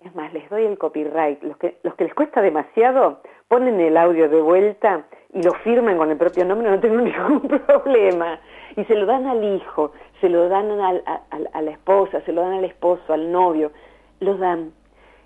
Es 0.05 0.15
más, 0.15 0.31
les 0.35 0.49
doy 0.51 0.67
el 0.67 0.77
copyright. 0.77 1.43
Los 1.43 1.57
que, 1.57 1.79
los 1.83 1.95
que 1.95 2.05
les 2.05 2.15
cuesta 2.15 2.43
demasiado, 2.43 3.21
ponen 3.49 3.81
el 3.81 3.97
audio 3.97 4.29
de 4.29 4.43
vuelta 4.43 5.07
y 5.33 5.43
lo 5.43 5.55
firman 5.55 5.97
con 5.97 6.11
el 6.11 6.19
propio 6.19 6.45
nombre, 6.45 6.71
no 6.71 6.79
tengo 6.79 6.97
ningún 7.01 7.41
problema. 7.49 8.39
Y 8.77 8.85
se 8.85 8.97
lo 8.97 9.07
dan 9.07 9.27
al 9.27 9.43
hijo, 9.43 9.93
se 10.21 10.29
lo 10.29 10.49
dan 10.51 10.71
a, 10.79 11.63
la 11.63 11.71
esposa, 11.71 12.21
se 12.21 12.33
lo 12.33 12.43
dan 12.43 12.53
al 12.53 12.65
esposo, 12.65 13.15
al 13.15 13.33
novio, 13.33 13.73
lo 14.21 14.37
dan. 14.37 14.73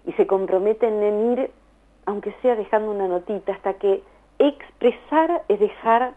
Y 0.07 0.13
se 0.13 0.29
comprometen 0.29 1.03
en 1.03 1.33
ir, 1.33 1.51
aunque 2.07 2.33
sea 2.41 2.55
dejando 2.55 2.93
una 2.93 3.09
notita, 3.09 3.53
hasta 3.53 3.75
que 3.75 4.03
expresar 4.39 5.43
es 5.49 5.59
dejar 5.59 6.13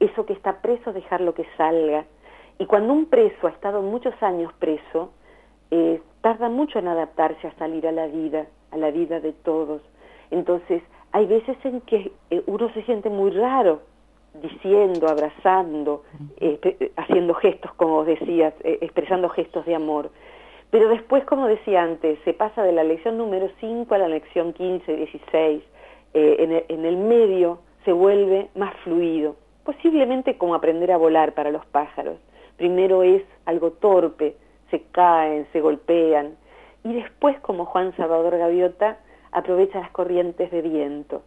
eso 0.00 0.26
que 0.26 0.32
está 0.32 0.60
preso, 0.60 0.92
dejarlo 0.92 1.34
que 1.34 1.46
salga. 1.56 2.04
Y 2.58 2.66
cuando 2.66 2.92
un 2.92 3.06
preso 3.06 3.46
ha 3.46 3.50
estado 3.50 3.80
muchos 3.80 4.20
años 4.22 4.52
preso, 4.54 5.12
eh, 5.70 6.02
tarda 6.22 6.48
mucho 6.48 6.78
en 6.78 6.88
adaptarse 6.88 7.46
a 7.46 7.54
salir 7.56 7.86
a 7.86 7.92
la 7.92 8.06
vida, 8.06 8.46
a 8.70 8.76
la 8.78 8.90
vida 8.90 9.20
de 9.20 9.32
todos. 9.32 9.82
Entonces, 10.30 10.82
hay 11.12 11.26
veces 11.26 11.56
en 11.64 11.82
que 11.82 12.12
eh, 12.30 12.42
uno 12.46 12.72
se 12.72 12.82
siente 12.84 13.10
muy 13.10 13.30
raro 13.32 13.82
diciendo, 14.40 15.08
abrazando, 15.08 16.04
eh, 16.38 16.90
haciendo 16.96 17.34
gestos, 17.34 17.74
como 17.74 18.04
decías, 18.04 18.54
expresando 18.64 19.28
gestos 19.28 19.66
de 19.66 19.74
amor. 19.74 20.10
Pero 20.70 20.88
después, 20.88 21.22
como 21.24 21.48
decía 21.48 21.82
antes, 21.82 22.18
se 22.24 22.32
pasa 22.32 22.62
de 22.62 22.72
la 22.72 22.82
lección 22.82 23.18
número 23.18 23.50
5 23.60 23.94
a 23.94 23.98
la 23.98 24.08
lección 24.08 24.54
15, 24.54 24.96
16. 24.96 25.62
en, 26.14 26.52
el, 26.52 26.64
en 26.68 26.84
el 26.86 26.96
medio 26.96 27.58
se 27.84 27.92
vuelve 27.92 28.48
más 28.54 28.74
fluido, 28.84 29.36
posiblemente 29.64 30.38
como 30.38 30.54
aprender 30.54 30.92
a 30.92 30.96
volar 30.96 31.34
para 31.34 31.50
los 31.50 31.66
pájaros. 31.66 32.16
Primero 32.56 33.02
es 33.02 33.22
algo 33.44 33.72
torpe, 33.72 34.36
se 34.72 34.82
caen, 34.90 35.46
se 35.52 35.60
golpean, 35.60 36.34
y 36.82 36.94
después, 36.94 37.38
como 37.40 37.66
Juan 37.66 37.94
Salvador 37.96 38.36
Gaviota, 38.36 38.98
aprovecha 39.30 39.78
las 39.78 39.90
corrientes 39.92 40.50
de 40.50 40.62
viento. 40.62 41.22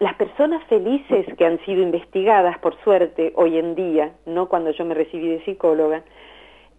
Las 0.00 0.14
personas 0.16 0.64
felices 0.64 1.26
que 1.36 1.46
han 1.46 1.60
sido 1.64 1.82
investigadas, 1.82 2.58
por 2.58 2.74
suerte, 2.82 3.32
hoy 3.36 3.58
en 3.58 3.76
día, 3.76 4.12
no 4.26 4.48
cuando 4.48 4.72
yo 4.72 4.84
me 4.84 4.94
recibí 4.94 5.28
de 5.28 5.44
psicóloga, 5.44 6.02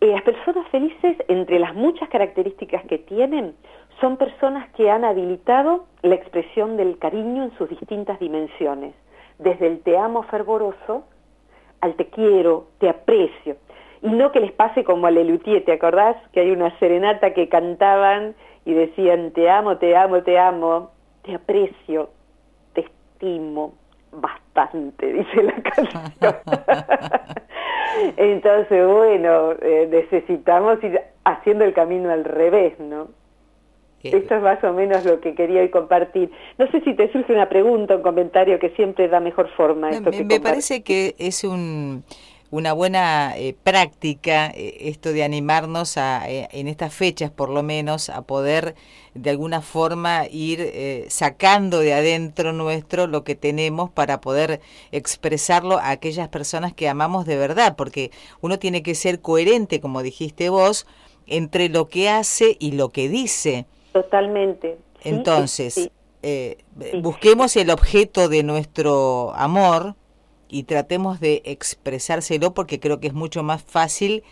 eh, 0.01 0.07
las 0.07 0.23
personas 0.23 0.67
felices, 0.67 1.15
entre 1.29 1.59
las 1.59 1.73
muchas 1.75 2.09
características 2.09 2.83
que 2.85 2.97
tienen, 2.97 3.55
son 4.01 4.17
personas 4.17 4.69
que 4.73 4.91
han 4.91 5.05
habilitado 5.05 5.85
la 6.01 6.15
expresión 6.15 6.75
del 6.75 6.97
cariño 6.97 7.43
en 7.43 7.57
sus 7.57 7.69
distintas 7.69 8.19
dimensiones, 8.19 8.93
desde 9.39 9.67
el 9.67 9.79
te 9.79 9.97
amo 9.97 10.23
fervoroso 10.23 11.05
al 11.79 11.95
te 11.95 12.07
quiero, 12.07 12.67
te 12.79 12.89
aprecio, 12.89 13.55
y 14.03 14.09
no 14.09 14.33
que 14.33 14.41
les 14.41 14.51
pase 14.51 14.83
como 14.83 15.07
a 15.07 15.11
Lelutier, 15.11 15.63
¿te 15.63 15.71
acordás? 15.71 16.17
Que 16.33 16.41
hay 16.41 16.51
una 16.51 16.77
serenata 16.77 17.33
que 17.33 17.47
cantaban 17.47 18.35
y 18.65 18.73
decían 18.73 19.31
te 19.31 19.49
amo, 19.49 19.77
te 19.77 19.95
amo, 19.95 20.21
te 20.23 20.37
amo, 20.37 20.91
te 21.23 21.35
aprecio, 21.35 22.09
te 22.73 22.81
estimo 22.81 23.75
bastante, 24.11 25.13
dice 25.13 25.43
la 25.43 25.53
canción. 25.63 26.03
Entonces, 28.17 28.85
bueno, 28.85 29.53
eh, 29.61 29.87
necesitamos 29.89 30.83
ir 30.83 30.99
haciendo 31.23 31.63
el 31.63 31.73
camino 31.73 32.11
al 32.11 32.25
revés, 32.25 32.77
¿no? 32.79 33.07
Esto 34.03 34.35
es 34.35 34.41
más 34.41 34.61
o 34.65 34.73
menos 34.73 35.05
lo 35.05 35.21
que 35.21 35.33
quería 35.33 35.61
hoy 35.61 35.69
compartir. 35.69 36.29
No 36.57 36.69
sé 36.71 36.81
si 36.81 36.93
te 36.93 37.09
surge 37.13 37.31
una 37.31 37.47
pregunta, 37.47 37.95
un 37.95 38.01
comentario 38.01 38.59
que 38.59 38.71
siempre 38.71 39.07
da 39.07 39.21
mejor 39.21 39.47
forma. 39.55 39.91
Esto 39.91 40.11
me, 40.11 40.25
me 40.25 40.41
parece 40.41 40.83
que 40.83 41.15
es 41.17 41.45
un 41.45 42.03
una 42.53 42.71
buena 42.71 43.35
eh, 43.35 43.55
práctica 43.63 44.51
eh, 44.53 44.77
esto 44.81 45.11
de 45.11 45.23
animarnos 45.23 45.97
a, 45.97 46.29
eh, 46.29 46.47
en 46.51 46.67
estas 46.67 46.93
fechas 46.93 47.31
por 47.31 47.49
lo 47.49 47.63
menos 47.63 48.09
a 48.09 48.21
poder 48.21 48.75
de 49.15 49.31
alguna 49.31 49.61
forma 49.61 50.27
ir 50.29 50.71
sacando 51.07 51.79
de 51.79 51.93
adentro 51.93 52.51
nuestro 52.51 53.05
lo 53.05 53.23
que 53.23 53.35
tenemos 53.35 53.89
para 53.91 54.21
poder 54.21 54.59
expresarlo 54.91 55.77
a 55.77 55.91
aquellas 55.91 56.29
personas 56.29 56.73
que 56.73 56.89
amamos 56.89 57.27
de 57.27 57.37
verdad, 57.37 57.75
porque 57.75 58.09
uno 58.41 58.57
tiene 58.57 58.81
que 58.81 58.95
ser 58.95 59.21
coherente, 59.21 59.79
como 59.79 60.01
dijiste 60.01 60.49
vos, 60.49 60.87
entre 61.27 61.69
lo 61.69 61.89
que 61.89 62.09
hace 62.09 62.57
y 62.59 62.71
lo 62.71 62.89
que 62.89 63.07
dice. 63.07 63.67
Totalmente. 63.91 64.79
Entonces, 65.03 65.91
busquemos 66.99 67.55
el 67.55 67.69
objeto 67.69 68.29
de 68.29 68.41
nuestro 68.41 69.31
amor, 69.35 69.95
y 70.53 70.63
tratemos 70.63 71.19
de 71.19 71.41
expresárselo 71.45 72.53
porque 72.53 72.79
creo 72.79 72.99
que 72.99 73.07
es 73.07 73.13
mucho 73.13 73.41
más 73.41 73.63
fácil 73.63 74.23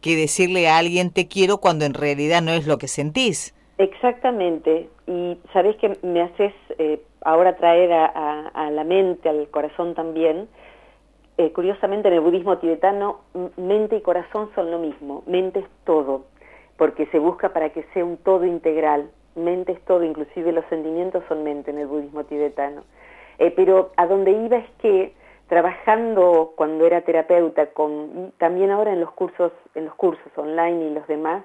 que 0.00 0.16
decirle 0.16 0.68
a 0.68 0.78
alguien 0.78 1.12
te 1.12 1.28
quiero 1.28 1.58
cuando 1.58 1.84
en 1.84 1.94
realidad 1.94 2.42
no 2.42 2.50
es 2.52 2.66
lo 2.66 2.78
que 2.78 2.88
sentís. 2.88 3.54
Exactamente. 3.78 4.88
Y 5.06 5.38
sabés 5.52 5.76
que 5.76 5.96
me 6.02 6.22
haces 6.22 6.52
eh, 6.78 7.00
ahora 7.24 7.56
traer 7.56 7.92
a, 7.92 8.70
la 8.72 8.84
mente, 8.84 9.28
al 9.28 9.48
corazón 9.50 9.94
también. 9.94 10.48
Eh, 11.36 11.52
curiosamente 11.52 12.08
en 12.08 12.14
el 12.14 12.20
budismo 12.20 12.58
tibetano 12.58 13.20
mente 13.56 13.96
y 13.96 14.00
corazón 14.00 14.50
son 14.56 14.72
lo 14.72 14.80
mismo. 14.80 15.22
Mente 15.26 15.60
es 15.60 15.66
todo, 15.84 16.24
porque 16.76 17.06
se 17.06 17.20
busca 17.20 17.52
para 17.52 17.70
que 17.70 17.84
sea 17.94 18.04
un 18.04 18.16
todo 18.16 18.44
integral. 18.44 19.10
Mente 19.36 19.72
es 19.72 19.80
todo, 19.84 20.02
inclusive 20.02 20.50
los 20.50 20.64
sentimientos 20.66 21.22
son 21.28 21.44
mente 21.44 21.70
en 21.70 21.78
el 21.78 21.86
budismo 21.86 22.24
tibetano. 22.24 22.82
Eh, 23.38 23.52
pero 23.54 23.92
a 23.96 24.06
donde 24.06 24.32
iba 24.32 24.56
es 24.56 24.70
que 24.82 25.12
trabajando 25.48 26.52
cuando 26.56 26.86
era 26.86 27.00
terapeuta 27.02 27.66
con 27.66 28.32
también 28.38 28.70
ahora 28.70 28.92
en 28.92 29.00
los 29.00 29.10
cursos 29.12 29.52
en 29.74 29.86
los 29.86 29.94
cursos 29.94 30.30
online 30.36 30.86
y 30.86 30.94
los 30.94 31.06
demás 31.06 31.44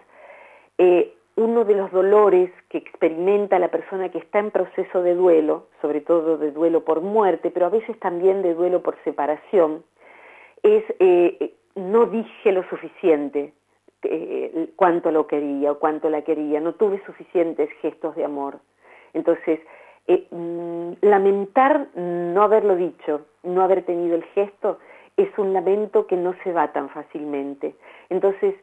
eh, 0.78 1.14
uno 1.36 1.66
de 1.66 1.74
los 1.74 1.92
dolores 1.92 2.52
que 2.70 2.78
experimenta 2.78 3.58
la 3.58 3.70
persona 3.70 4.10
que 4.10 4.20
está 4.20 4.40
en 4.40 4.52
proceso 4.52 5.02
de 5.02 5.16
duelo 5.16 5.68
sobre 5.82 6.02
todo 6.02 6.38
de 6.38 6.52
duelo 6.52 6.84
por 6.84 7.02
muerte 7.02 7.50
pero 7.52 7.66
a 7.66 7.70
veces 7.70 8.00
también 8.00 8.42
de 8.42 8.54
duelo 8.54 8.84
por 8.84 8.98
separación 9.04 9.84
es 10.62 10.84
eh, 11.00 11.54
no 11.76 12.06
dije 12.06 12.52
lo 12.52 12.64
suficiente 12.70 13.54
eh, 14.04 14.70
cuánto 14.76 15.12
lo 15.12 15.28
quería 15.28 15.72
o 15.72 15.80
cuánto 15.80 16.10
la 16.10 16.24
quería 16.24 16.60
no 16.60 16.74
tuve 16.74 17.02
suficientes 17.06 17.70
gestos 17.82 18.16
de 18.16 18.26
amor. 18.26 18.60
Entonces 19.14 19.60
eh, 20.08 20.28
mm, 20.32 20.94
lamentar 21.02 21.88
no 21.96 22.44
haberlo 22.44 22.76
dicho, 22.76 23.26
no 23.44 23.62
haber 23.62 23.84
tenido 23.84 24.16
el 24.16 24.24
gesto, 24.36 24.80
es 25.18 25.30
un 25.38 25.54
lamento 25.54 26.08
que 26.08 26.18
no 26.18 26.34
se 26.44 26.52
va 26.52 26.72
tan 26.72 26.90
fácilmente. 26.90 27.76
Entonces, 28.10 28.56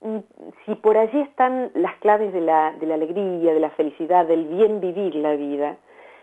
mm, 0.00 0.18
si 0.64 0.74
por 0.76 0.96
allí 0.96 1.20
están 1.20 1.70
las 1.74 1.96
claves 1.96 2.32
de 2.32 2.40
la, 2.40 2.72
de 2.72 2.86
la 2.86 2.94
alegría, 2.94 3.52
de 3.52 3.60
la 3.60 3.70
felicidad, 3.70 4.26
del 4.26 4.46
bien 4.46 4.80
vivir 4.80 5.14
la 5.16 5.34
vida, 5.36 5.76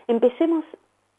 empecemos 0.08 0.64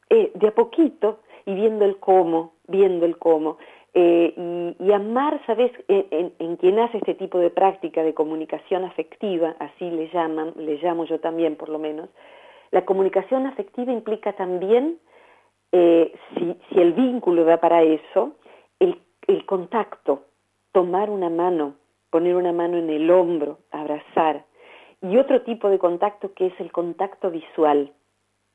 eh, 0.09 0.31
de 0.33 0.47
a 0.47 0.51
poquito 0.51 1.19
y 1.45 1.55
viendo 1.55 1.85
el 1.85 1.97
cómo, 1.97 2.53
viendo 2.67 3.05
el 3.05 3.17
cómo. 3.17 3.57
Eh, 3.93 4.73
y, 4.77 4.91
amar, 4.91 5.41
¿sabes? 5.45 5.71
En, 5.87 6.33
en, 6.37 6.57
quien 6.57 6.79
hace 6.79 6.97
este 6.97 7.13
tipo 7.13 7.39
de 7.39 7.49
práctica 7.49 8.03
de 8.03 8.13
comunicación 8.13 8.83
afectiva, 8.83 9.55
así 9.59 9.89
le 9.89 10.09
llaman, 10.09 10.51
le 10.57 10.75
llamo 10.83 11.05
yo 11.05 11.21
también 11.21 11.55
por 11.55 11.69
lo 11.69 11.79
menos, 11.79 12.09
la 12.75 12.83
comunicación 12.83 13.47
afectiva 13.47 13.93
implica 13.93 14.33
también, 14.33 14.99
eh, 15.71 16.13
si, 16.33 16.57
el 16.77 16.91
vínculo 16.91 17.45
da 17.45 17.55
para 17.55 17.83
eso, 17.83 18.33
el, 18.81 19.01
el 19.27 19.45
contacto, 19.45 20.25
tomar 20.73 21.09
una 21.09 21.29
mano, 21.29 21.75
poner 22.09 22.35
una 22.35 22.51
mano 22.51 22.75
en 22.75 22.89
el 22.89 23.09
hombro, 23.09 23.59
abrazar, 23.71 24.43
y 25.01 25.15
otro 25.15 25.43
tipo 25.43 25.69
de 25.69 25.79
contacto 25.79 26.33
que 26.33 26.47
es 26.47 26.59
el 26.59 26.73
contacto 26.73 27.31
visual. 27.31 27.93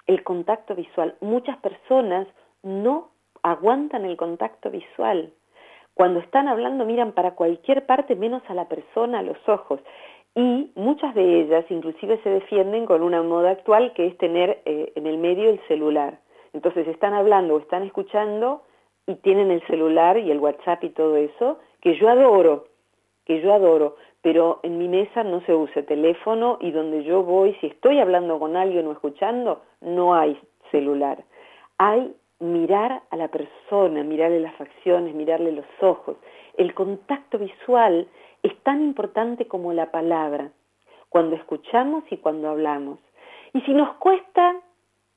El 0.06 0.22
contacto 0.22 0.74
visual. 0.74 1.16
Muchas 1.22 1.56
personas 1.56 2.28
no 2.62 3.12
aguantan 3.42 4.04
el 4.04 4.18
contacto 4.18 4.70
visual. 4.70 5.32
Cuando 5.94 6.20
están 6.20 6.46
hablando 6.46 6.84
miran 6.84 7.12
para 7.12 7.34
cualquier 7.36 7.86
parte 7.86 8.16
menos 8.16 8.42
a 8.48 8.54
la 8.54 8.68
persona, 8.68 9.20
a 9.20 9.22
los 9.22 9.38
ojos 9.48 9.80
y 10.34 10.70
muchas 10.74 11.14
de 11.14 11.40
ellas 11.40 11.64
inclusive 11.70 12.20
se 12.22 12.30
defienden 12.30 12.86
con 12.86 13.02
una 13.02 13.22
moda 13.22 13.50
actual 13.50 13.92
que 13.94 14.06
es 14.06 14.16
tener 14.18 14.62
eh, 14.64 14.92
en 14.94 15.06
el 15.06 15.18
medio 15.18 15.50
el 15.50 15.60
celular. 15.66 16.18
Entonces 16.52 16.86
están 16.88 17.14
hablando 17.14 17.54
o 17.54 17.58
están 17.58 17.82
escuchando 17.82 18.62
y 19.06 19.16
tienen 19.16 19.50
el 19.50 19.66
celular 19.66 20.18
y 20.18 20.30
el 20.30 20.38
WhatsApp 20.38 20.84
y 20.84 20.90
todo 20.90 21.16
eso, 21.16 21.58
que 21.80 21.96
yo 21.96 22.08
adoro, 22.08 22.66
que 23.24 23.40
yo 23.40 23.52
adoro, 23.52 23.96
pero 24.22 24.60
en 24.62 24.78
mi 24.78 24.88
mesa 24.88 25.24
no 25.24 25.40
se 25.42 25.54
usa 25.54 25.82
teléfono 25.82 26.58
y 26.60 26.70
donde 26.70 27.04
yo 27.04 27.22
voy, 27.22 27.54
si 27.60 27.68
estoy 27.68 27.98
hablando 27.98 28.38
con 28.38 28.56
alguien 28.56 28.86
o 28.86 28.92
escuchando, 28.92 29.62
no 29.80 30.14
hay 30.14 30.38
celular. 30.70 31.24
Hay 31.78 32.14
mirar 32.40 33.02
a 33.10 33.16
la 33.16 33.28
persona, 33.28 34.02
mirarle 34.02 34.40
las 34.40 34.54
facciones, 34.54 35.14
mirarle 35.14 35.52
los 35.52 35.66
ojos. 35.80 36.16
El 36.56 36.74
contacto 36.74 37.38
visual 37.38 38.08
es 38.42 38.56
tan 38.62 38.82
importante 38.82 39.46
como 39.46 39.72
la 39.72 39.90
palabra, 39.90 40.50
cuando 41.08 41.36
escuchamos 41.36 42.04
y 42.10 42.16
cuando 42.18 42.48
hablamos. 42.48 42.98
Y 43.52 43.60
si 43.62 43.72
nos 43.72 43.94
cuesta, 43.94 44.56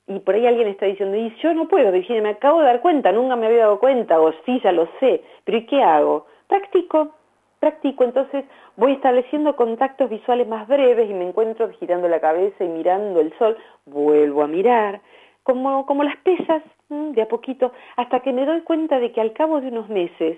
y 0.07 0.19
por 0.19 0.36
ahí 0.36 0.45
alguien 0.45 0.67
está 0.67 0.86
diciendo, 0.86 1.15
y 1.15 1.33
yo 1.41 1.53
no 1.53 1.67
puedo, 1.67 1.91
Virginia, 1.91 2.21
me 2.21 2.29
acabo 2.29 2.59
de 2.59 2.65
dar 2.65 2.81
cuenta, 2.81 3.12
nunca 3.12 3.36
me 3.36 3.47
había 3.47 3.59
dado 3.59 3.79
cuenta, 3.79 4.19
o 4.19 4.31
sí, 4.45 4.59
ya 4.63 4.71
lo 4.71 4.88
sé, 4.99 5.23
pero 5.43 5.57
¿y 5.57 5.65
qué 5.65 5.81
hago? 5.81 6.25
Practico, 6.47 7.15
practico, 7.59 8.03
entonces 8.03 8.43
voy 8.75 8.93
estableciendo 8.93 9.55
contactos 9.55 10.09
visuales 10.09 10.47
más 10.47 10.67
breves 10.67 11.09
y 11.09 11.13
me 11.13 11.27
encuentro 11.27 11.69
girando 11.79 12.07
la 12.07 12.19
cabeza 12.19 12.63
y 12.63 12.67
mirando 12.67 13.21
el 13.21 13.31
sol, 13.38 13.57
vuelvo 13.86 14.43
a 14.43 14.47
mirar, 14.47 15.01
como, 15.43 15.86
como 15.86 16.03
las 16.03 16.17
pesas, 16.17 16.63
de 16.89 17.21
a 17.21 17.27
poquito, 17.27 17.71
hasta 17.95 18.19
que 18.19 18.33
me 18.33 18.45
doy 18.45 18.62
cuenta 18.62 18.99
de 18.99 19.12
que 19.12 19.21
al 19.21 19.33
cabo 19.33 19.62
de 19.62 19.69
unos 19.69 19.89
meses 19.89 20.38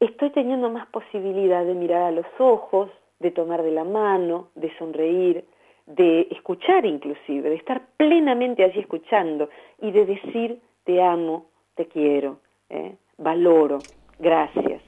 estoy 0.00 0.30
teniendo 0.30 0.70
más 0.70 0.88
posibilidad 0.88 1.64
de 1.64 1.74
mirar 1.74 2.02
a 2.02 2.10
los 2.10 2.26
ojos, 2.38 2.90
de 3.20 3.30
tomar 3.30 3.62
de 3.62 3.70
la 3.70 3.84
mano, 3.84 4.48
de 4.54 4.76
sonreír, 4.78 5.44
de 5.86 6.28
escuchar 6.30 6.86
inclusive, 6.86 7.50
de 7.50 7.56
estar 7.56 7.86
plenamente 7.96 8.64
allí 8.64 8.80
escuchando 8.80 9.48
y 9.80 9.90
de 9.90 10.06
decir 10.06 10.60
te 10.84 11.02
amo, 11.02 11.46
te 11.74 11.86
quiero, 11.86 12.38
¿eh? 12.70 12.96
valoro, 13.18 13.78
gracias, 14.18 14.82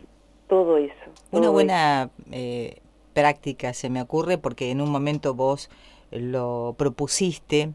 todo 0.49 0.79
eso. 0.79 0.95
Una 1.31 1.51
buena 1.51 2.11
eh, 2.31 2.77
práctica 3.13 3.75
se 3.75 3.91
me 3.91 4.01
ocurre 4.01 4.39
porque 4.39 4.71
en 4.71 4.81
un 4.81 4.91
momento 4.91 5.35
vos 5.35 5.71
lo 6.11 6.75
propusiste 6.79 7.71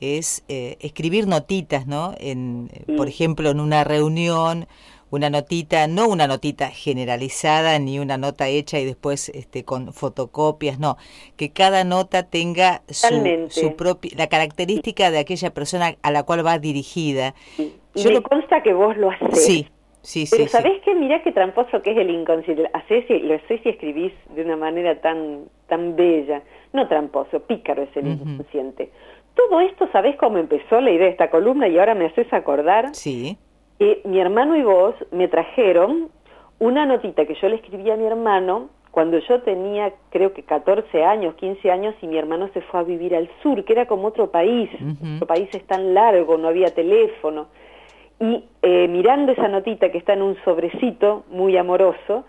es 0.00 0.44
eh, 0.48 0.76
escribir 0.80 1.26
notitas, 1.26 1.86
¿no? 1.86 2.14
En, 2.18 2.70
Por 2.96 3.08
ejemplo, 3.08 3.50
en 3.50 3.60
una 3.60 3.84
reunión 3.84 4.66
una 5.10 5.28
notita, 5.30 5.86
no 5.86 6.08
una 6.08 6.26
notita 6.26 6.68
generalizada 6.68 7.78
ni 7.78 7.98
una 7.98 8.16
nota 8.16 8.48
hecha 8.48 8.78
y 8.78 8.84
después 8.84 9.28
este, 9.30 9.64
con 9.64 9.92
fotocopias, 9.92 10.78
no, 10.78 10.96
que 11.36 11.50
cada 11.50 11.84
nota 11.84 12.24
tenga 12.24 12.82
su, 12.88 13.48
su 13.48 13.76
propia, 13.76 14.12
la 14.16 14.28
característica 14.28 15.10
de 15.10 15.18
aquella 15.18 15.52
persona 15.52 15.96
a 16.02 16.10
la 16.10 16.22
cual 16.22 16.46
va 16.46 16.58
dirigida. 16.58 17.34
Y 17.58 18.04
me 18.06 18.22
consta 18.22 18.62
que 18.62 18.72
vos 18.72 18.96
lo 18.96 19.10
haces. 19.10 19.44
Sí, 19.44 19.66
sí, 20.02 20.26
Pero 20.30 20.44
sí. 20.44 20.48
¿sabés 20.48 20.74
sí. 20.74 20.80
qué? 20.84 20.94
Mirá 20.94 21.22
qué 21.22 21.32
tramposo 21.32 21.82
que 21.82 21.90
es 21.90 21.98
el 21.98 22.10
inconsciente. 22.10 22.70
Hacés 22.72 23.04
y, 23.10 23.18
lo 23.20 23.34
hacés 23.34 23.60
y 23.64 23.70
escribís 23.70 24.12
de 24.34 24.42
una 24.42 24.56
manera 24.56 25.00
tan, 25.00 25.46
tan 25.68 25.96
bella. 25.96 26.42
No 26.72 26.86
tramposo, 26.86 27.40
pícaro 27.40 27.82
es 27.82 27.96
el 27.96 28.06
inconsciente. 28.06 28.90
Todo 29.34 29.60
esto, 29.60 29.88
¿sabés 29.90 30.16
cómo 30.16 30.38
empezó 30.38 30.80
la 30.80 30.90
idea 30.90 31.06
de 31.06 31.12
esta 31.12 31.30
columna? 31.30 31.66
Y 31.66 31.78
ahora 31.78 31.94
me 31.94 32.06
haces 32.06 32.32
acordar 32.32 32.94
Sí, 32.94 33.38
que 33.80 34.02
mi 34.04 34.20
hermano 34.20 34.56
y 34.56 34.62
vos 34.62 34.94
me 35.10 35.26
trajeron 35.26 36.10
una 36.58 36.84
notita 36.84 37.24
que 37.24 37.34
yo 37.34 37.48
le 37.48 37.56
escribí 37.56 37.90
a 37.90 37.96
mi 37.96 38.04
hermano 38.04 38.68
cuando 38.90 39.18
yo 39.20 39.40
tenía 39.40 39.94
creo 40.10 40.34
que 40.34 40.42
14 40.42 41.02
años, 41.02 41.34
15 41.36 41.70
años 41.70 41.94
y 42.02 42.06
mi 42.06 42.18
hermano 42.18 42.50
se 42.52 42.60
fue 42.60 42.80
a 42.80 42.82
vivir 42.82 43.16
al 43.16 43.30
sur, 43.42 43.64
que 43.64 43.72
era 43.72 43.86
como 43.86 44.08
otro 44.08 44.30
país, 44.30 44.68
Ujú. 44.74 45.14
otro 45.16 45.26
país 45.26 45.48
es 45.54 45.66
tan 45.66 45.94
largo, 45.94 46.36
no 46.36 46.48
había 46.48 46.74
teléfono. 46.74 47.46
Y 48.18 48.44
eh, 48.60 48.86
mirando 48.88 49.32
esa 49.32 49.48
notita 49.48 49.90
que 49.90 49.96
está 49.96 50.12
en 50.12 50.20
un 50.20 50.36
sobrecito 50.44 51.24
muy 51.30 51.56
amoroso, 51.56 52.24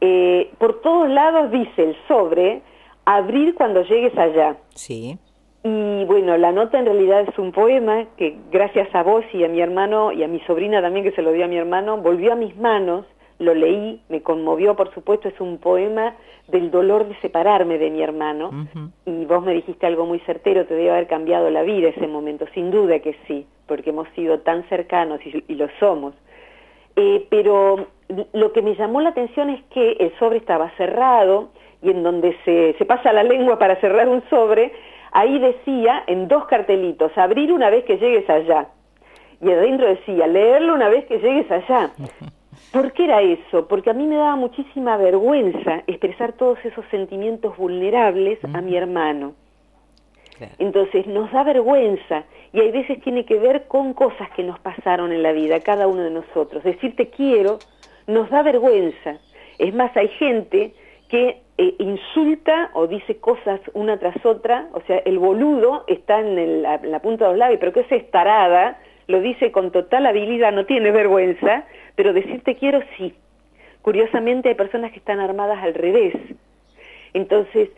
eh, 0.00 0.50
por 0.58 0.80
todos 0.80 1.08
lados 1.08 1.52
dice 1.52 1.84
el 1.84 1.96
sobre, 2.08 2.62
abrir 3.04 3.54
cuando 3.54 3.82
llegues 3.82 4.18
allá. 4.18 4.56
sí. 4.74 5.16
Y 5.64 6.04
bueno, 6.04 6.36
la 6.36 6.52
nota 6.52 6.78
en 6.78 6.86
realidad 6.86 7.22
es 7.28 7.38
un 7.38 7.52
poema 7.52 8.06
que 8.16 8.36
gracias 8.50 8.94
a 8.94 9.02
vos 9.02 9.24
y 9.32 9.44
a 9.44 9.48
mi 9.48 9.60
hermano 9.60 10.12
y 10.12 10.22
a 10.22 10.28
mi 10.28 10.40
sobrina 10.40 10.80
también 10.80 11.04
que 11.04 11.12
se 11.12 11.22
lo 11.22 11.32
dio 11.32 11.44
a 11.44 11.48
mi 11.48 11.56
hermano, 11.56 11.98
volvió 11.98 12.32
a 12.32 12.36
mis 12.36 12.56
manos, 12.56 13.04
lo 13.38 13.54
leí, 13.54 14.00
me 14.08 14.22
conmovió 14.22 14.76
por 14.76 14.92
supuesto, 14.94 15.28
es 15.28 15.40
un 15.40 15.58
poema 15.58 16.14
del 16.46 16.70
dolor 16.70 17.06
de 17.06 17.14
separarme 17.20 17.78
de 17.78 17.90
mi 17.90 18.02
hermano. 18.02 18.68
Y 19.04 19.24
vos 19.26 19.44
me 19.44 19.52
dijiste 19.52 19.86
algo 19.86 20.06
muy 20.06 20.20
certero, 20.20 20.64
te 20.66 20.74
debe 20.74 20.90
haber 20.90 21.06
cambiado 21.06 21.50
la 21.50 21.62
vida 21.62 21.88
ese 21.88 22.06
momento, 22.06 22.46
sin 22.54 22.70
duda 22.70 23.00
que 23.00 23.16
sí, 23.26 23.46
porque 23.66 23.90
hemos 23.90 24.08
sido 24.10 24.40
tan 24.40 24.66
cercanos 24.68 25.20
y, 25.26 25.44
y 25.48 25.54
lo 25.56 25.68
somos. 25.78 26.14
Eh, 26.96 27.26
pero 27.30 27.86
lo 28.32 28.52
que 28.52 28.62
me 28.62 28.74
llamó 28.74 29.00
la 29.00 29.10
atención 29.10 29.50
es 29.50 29.62
que 29.70 29.92
el 30.00 30.12
sobre 30.18 30.38
estaba 30.38 30.70
cerrado 30.76 31.50
y 31.82 31.90
en 31.90 32.02
donde 32.02 32.36
se, 32.44 32.74
se 32.78 32.84
pasa 32.84 33.12
la 33.12 33.22
lengua 33.22 33.58
para 33.58 33.76
cerrar 33.76 34.08
un 34.08 34.22
sobre, 34.30 34.72
ahí 35.12 35.38
decía 35.38 36.04
en 36.06 36.28
dos 36.28 36.46
cartelitos, 36.46 37.16
abrir 37.16 37.52
una 37.52 37.70
vez 37.70 37.84
que 37.84 37.98
llegues 37.98 38.28
allá. 38.28 38.68
Y 39.40 39.50
adentro 39.50 39.86
decía, 39.86 40.26
leerlo 40.26 40.74
una 40.74 40.88
vez 40.88 41.06
que 41.06 41.18
llegues 41.18 41.50
allá. 41.50 41.90
¿Por 42.72 42.92
qué 42.92 43.04
era 43.04 43.22
eso? 43.22 43.68
Porque 43.68 43.90
a 43.90 43.94
mí 43.94 44.06
me 44.06 44.16
daba 44.16 44.36
muchísima 44.36 44.96
vergüenza 44.96 45.82
expresar 45.86 46.32
todos 46.32 46.58
esos 46.64 46.84
sentimientos 46.90 47.56
vulnerables 47.56 48.38
a 48.52 48.60
mi 48.60 48.76
hermano. 48.76 49.34
Entonces 50.58 51.06
nos 51.06 51.32
da 51.32 51.42
vergüenza 51.42 52.24
y 52.52 52.60
hay 52.60 52.70
veces 52.70 53.00
tiene 53.02 53.24
que 53.24 53.38
ver 53.38 53.66
con 53.66 53.94
cosas 53.94 54.30
que 54.36 54.42
nos 54.42 54.58
pasaron 54.60 55.12
en 55.12 55.22
la 55.22 55.32
vida, 55.32 55.60
cada 55.60 55.86
uno 55.86 56.02
de 56.02 56.10
nosotros. 56.10 56.62
Decir 56.62 56.94
te 56.94 57.08
quiero 57.08 57.58
nos 58.06 58.30
da 58.30 58.42
vergüenza. 58.42 59.18
Es 59.58 59.74
más, 59.74 59.96
hay 59.96 60.08
gente 60.08 60.74
que 61.08 61.42
eh, 61.58 61.74
insulta 61.78 62.70
o 62.74 62.86
dice 62.86 63.16
cosas 63.18 63.60
una 63.74 63.98
tras 63.98 64.24
otra, 64.24 64.68
o 64.72 64.80
sea, 64.82 64.98
el 64.98 65.18
boludo 65.18 65.84
está 65.88 66.20
en, 66.20 66.38
el- 66.38 66.62
la, 66.62 67.00
punta 67.00 67.24
de 67.24 67.30
los 67.32 67.38
labios, 67.38 67.60
pero 67.60 67.72
que 67.72 67.80
es 67.80 67.92
estarada, 67.92 68.78
lo 69.08 69.20
dice 69.20 69.50
con 69.52 69.70
total 69.72 70.06
habilidad, 70.06 70.52
no 70.52 70.66
tiene 70.66 70.90
vergüenza, 70.92 71.64
pero 71.96 72.12
decir 72.12 72.42
te 72.44 72.54
quiero 72.56 72.80
sí. 72.96 73.14
Curiosamente 73.82 74.48
hay 74.50 74.54
personas 74.54 74.92
que 74.92 74.98
están 74.98 75.18
armadas 75.20 75.62
al 75.62 75.74
revés. 75.74 76.14
Entonces, 77.14 77.70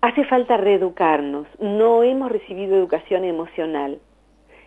hace 0.00 0.24
falta 0.24 0.56
reeducarnos. 0.56 1.46
No 1.58 2.02
hemos 2.02 2.30
recibido 2.30 2.76
educación 2.76 3.24
emocional. 3.24 3.98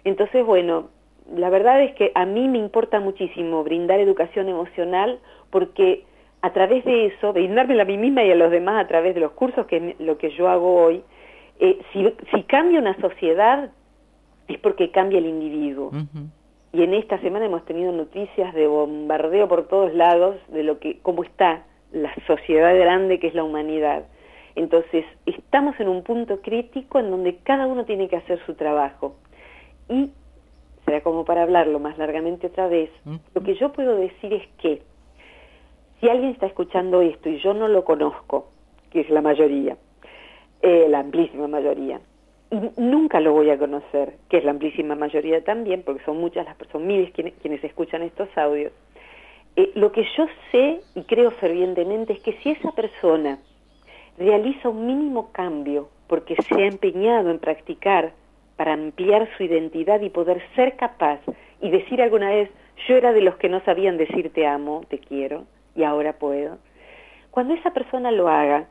Entonces, 0.04 0.46
bueno, 0.46 0.90
la 1.34 1.50
verdad 1.50 1.82
es 1.82 1.94
que 1.96 2.12
a 2.16 2.26
mí 2.26 2.48
me 2.48 2.58
importa 2.58 3.00
muchísimo 3.00 3.64
brindar 3.64 4.00
educación 4.00 4.50
emocional 4.50 5.20
porque 5.50 6.04
a 6.42 6.54
través 6.54 6.84
de 6.86 7.08
eso, 7.08 7.34
brindármela 7.34 7.84
a 7.84 7.86
mí 7.86 7.98
misma 7.98 8.24
y 8.24 8.32
a 8.32 8.36
los 8.36 8.52
demás 8.52 8.84
a 8.84 8.88
través 8.88 9.14
de 9.14 9.22
los 9.22 9.32
cursos, 9.32 9.66
que 9.68 9.78
es 9.78 10.00
lo 10.00 10.18
que 10.18 10.32
yo 10.32 10.50
hago 10.50 10.84
hoy, 10.84 11.04
eh, 11.60 11.80
si, 11.94 12.14
si 12.34 12.44
cambia 12.44 12.80
una 12.80 13.00
sociedad 13.00 13.70
es 14.48 14.60
porque 14.60 14.92
cambia 14.92 15.20
el 15.20 15.28
individuo. 15.28 15.92
Y 16.74 16.84
en 16.84 16.94
esta 16.94 17.20
semana 17.20 17.46
hemos 17.46 17.66
tenido 17.66 17.92
noticias 17.92 18.54
de 18.54 18.68
bombardeo 18.68 19.48
por 19.48 19.68
todos 19.68 19.94
lados 19.94 20.38
de 20.50 20.64
lo 20.64 20.80
que 20.80 21.00
cómo 21.00 21.24
está 21.24 21.64
la 21.92 22.14
sociedad 22.28 22.76
grande 22.78 23.20
que 23.20 23.28
es 23.28 23.36
la 23.36 23.44
humanidad. 23.44 24.06
Entonces, 24.56 25.06
estamos 25.26 25.80
en 25.80 25.88
un 25.88 26.04
punto 26.04 26.42
crítico 26.42 27.00
en 27.00 27.12
donde 27.12 27.38
cada 27.38 27.68
uno 27.68 27.86
tiene 27.86 28.08
que 28.10 28.18
hacer 28.18 28.40
su 28.46 28.56
trabajo. 28.56 29.16
Y 29.90 30.12
será 30.86 31.02
como 31.02 31.26
para 31.26 31.44
hablarlo 31.44 31.80
más 31.80 31.98
largamente 31.98 32.48
otra 32.48 32.68
vez, 32.68 32.90
lo 33.34 33.42
que 33.44 33.56
yo 33.56 33.72
puedo 33.72 33.96
decir 33.96 34.34
es 34.34 34.48
que 34.58 34.82
si 36.02 36.10
alguien 36.10 36.32
está 36.32 36.48
escuchando 36.48 37.02
esto 37.02 37.30
y 37.30 37.38
yo 37.38 37.54
no 37.54 37.68
lo 37.68 37.86
conozco, 37.86 38.50
que 38.90 39.02
es 39.02 39.10
la 39.12 39.22
mayoría, 39.22 39.78
eh, 40.62 40.88
la 40.90 41.00
amplísima 41.00 41.48
mayoría, 41.48 42.02
y 42.50 42.82
nunca 42.82 43.20
lo 43.20 43.34
voy 43.34 43.52
a 43.52 43.58
conocer, 43.58 44.16
que 44.28 44.38
es 44.38 44.44
la 44.44 44.52
amplísima 44.52 44.96
mayoría 44.96 45.44
también, 45.44 45.84
porque 45.84 46.04
son 46.04 46.18
muchas 46.18 46.46
las 46.46 46.56
personas, 46.56 46.88
miles 46.88 47.12
quienes, 47.12 47.64
escuchan 47.64 48.02
estos 48.02 48.28
audios. 48.36 48.74
Eh, 49.56 49.72
lo 49.76 49.92
que 49.92 50.04
yo 50.18 50.26
sé 50.52 50.82
y 50.96 51.04
creo 51.04 51.32
fervientemente 51.32 52.14
es 52.14 52.22
que 52.22 52.34
si 52.42 52.50
esa 52.50 52.72
persona 52.72 53.38
realiza 54.18 54.70
un 54.70 54.88
mínimo 54.88 55.32
cambio 55.32 55.90
porque 56.08 56.36
se 56.36 56.56
ha 56.56 56.66
empeñado 56.66 57.30
en 57.30 57.40
practicar 57.40 58.14
para 58.58 58.74
ampliar 58.74 59.30
su 59.38 59.44
identidad 59.44 60.02
y 60.02 60.10
poder 60.10 60.42
ser 60.56 60.76
capaz 60.76 61.20
y 61.62 61.70
decir 61.70 62.02
alguna 62.02 62.32
vez, 62.32 62.50
yo 62.88 62.96
era 62.96 63.14
de 63.14 63.22
los 63.22 63.36
que 63.38 63.50
no 63.50 63.62
sabían 63.62 63.98
decir 63.98 64.34
te 64.34 64.46
amo, 64.46 64.84
te 64.90 65.00
quiero, 65.00 65.46
y 65.76 65.84
ahora 65.84 66.14
puedo. 66.14 66.58
Cuando 67.32 67.54
esa 67.54 67.72
persona 67.72 68.12
lo 68.12 68.28
haga, 68.28 68.68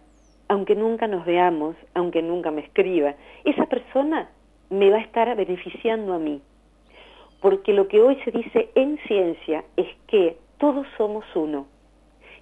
aunque 0.48 0.74
nunca 0.74 1.06
nos 1.06 1.24
veamos, 1.24 1.76
aunque 1.94 2.22
nunca 2.22 2.50
me 2.50 2.62
escriba, 2.62 3.14
esa 3.44 3.66
persona 3.66 4.30
me 4.68 4.90
va 4.90 4.98
a 4.98 5.02
estar 5.02 5.34
beneficiando 5.36 6.12
a 6.12 6.18
mí. 6.18 6.42
Porque 7.40 7.72
lo 7.72 7.88
que 7.88 8.00
hoy 8.00 8.16
se 8.24 8.30
dice 8.30 8.70
en 8.74 8.98
ciencia 9.06 9.64
es 9.76 9.88
que 10.06 10.36
todos 10.58 10.86
somos 10.98 11.24
uno. 11.34 11.66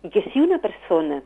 Y 0.03 0.11
que 0.11 0.23
si 0.31 0.41
una 0.41 0.59
persona 0.59 1.23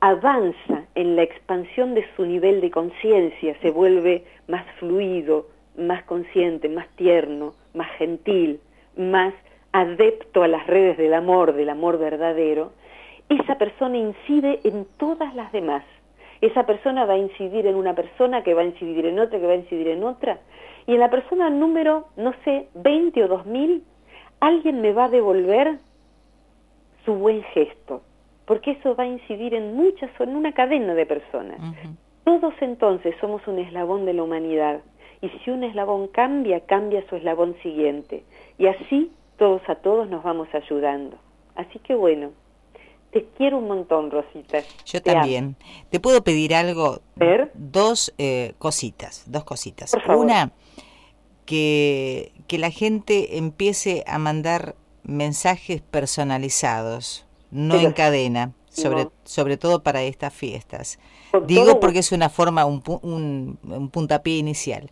avanza 0.00 0.86
en 0.94 1.16
la 1.16 1.22
expansión 1.22 1.94
de 1.94 2.04
su 2.16 2.24
nivel 2.24 2.60
de 2.60 2.70
conciencia, 2.70 3.56
se 3.60 3.70
vuelve 3.70 4.24
más 4.48 4.64
fluido, 4.78 5.46
más 5.76 6.04
consciente, 6.04 6.68
más 6.68 6.88
tierno, 6.96 7.54
más 7.74 7.90
gentil, 7.98 8.60
más 8.96 9.34
adepto 9.72 10.42
a 10.42 10.48
las 10.48 10.66
redes 10.66 10.96
del 10.98 11.14
amor, 11.14 11.54
del 11.54 11.70
amor 11.70 11.98
verdadero, 11.98 12.72
esa 13.28 13.56
persona 13.56 13.96
incide 13.96 14.60
en 14.64 14.86
todas 14.96 15.34
las 15.34 15.50
demás. 15.52 15.84
Esa 16.40 16.66
persona 16.66 17.04
va 17.04 17.14
a 17.14 17.18
incidir 17.18 17.66
en 17.66 17.76
una 17.76 17.94
persona 17.94 18.42
que 18.42 18.54
va 18.54 18.62
a 18.62 18.66
incidir 18.66 19.06
en 19.06 19.18
otra, 19.18 19.38
que 19.38 19.46
va 19.46 19.52
a 19.52 19.56
incidir 19.56 19.88
en 19.88 20.04
otra. 20.04 20.40
Y 20.86 20.94
en 20.94 21.00
la 21.00 21.10
persona 21.10 21.48
número, 21.48 22.06
no 22.16 22.34
sé, 22.44 22.68
20 22.74 23.24
o 23.24 23.28
2000, 23.28 23.82
alguien 24.40 24.80
me 24.80 24.92
va 24.92 25.04
a 25.04 25.08
devolver 25.08 25.78
su 27.04 27.14
buen 27.14 27.42
gesto, 27.54 28.02
porque 28.44 28.72
eso 28.72 28.94
va 28.96 29.04
a 29.04 29.06
incidir 29.06 29.54
en 29.54 29.74
muchas, 29.74 30.10
en 30.20 30.36
una 30.36 30.52
cadena 30.52 30.94
de 30.94 31.06
personas. 31.06 31.58
Todos 32.24 32.54
entonces 32.60 33.14
somos 33.20 33.46
un 33.46 33.58
eslabón 33.60 34.04
de 34.04 34.12
la 34.12 34.24
humanidad, 34.24 34.80
y 35.20 35.28
si 35.28 35.50
un 35.50 35.62
eslabón 35.62 36.08
cambia, 36.08 36.60
cambia 36.66 37.04
su 37.08 37.14
eslabón 37.14 37.54
siguiente. 37.62 38.24
Y 38.58 38.66
así 38.66 39.12
todos 39.42 39.62
a 39.68 39.74
todos 39.74 40.08
nos 40.08 40.22
vamos 40.22 40.46
ayudando. 40.54 41.16
Así 41.56 41.80
que 41.80 41.96
bueno, 41.96 42.30
te 43.10 43.26
quiero 43.36 43.58
un 43.58 43.66
montón, 43.66 44.08
Rosita. 44.12 44.60
Yo 44.86 45.02
Te 45.02 45.10
amo. 45.10 45.20
también. 45.22 45.56
¿Te 45.90 45.98
puedo 45.98 46.22
pedir 46.22 46.54
algo? 46.54 47.00
ver. 47.16 47.50
Dos 47.54 48.14
eh, 48.18 48.54
cositas, 48.58 49.24
dos 49.26 49.42
cositas. 49.42 49.90
Por 49.90 50.02
favor. 50.02 50.24
Una, 50.24 50.52
que, 51.44 52.32
que 52.46 52.58
la 52.58 52.70
gente 52.70 53.36
empiece 53.38 54.04
a 54.06 54.18
mandar 54.18 54.76
mensajes 55.02 55.80
personalizados, 55.82 57.26
no 57.50 57.74
Pero- 57.74 57.88
en 57.88 57.92
cadena, 57.94 58.52
sobre, 58.70 59.04
No. 59.06 59.12
sobre 59.24 59.56
todo 59.56 59.82
para 59.82 60.02
estas 60.04 60.32
fiestas. 60.32 61.00
Digo 61.46 61.80
porque 61.80 61.98
es 61.98 62.12
una 62.12 62.28
forma, 62.28 62.64
un, 62.64 62.80
un 63.02 63.88
puntapié 63.90 64.36
inicial. 64.38 64.90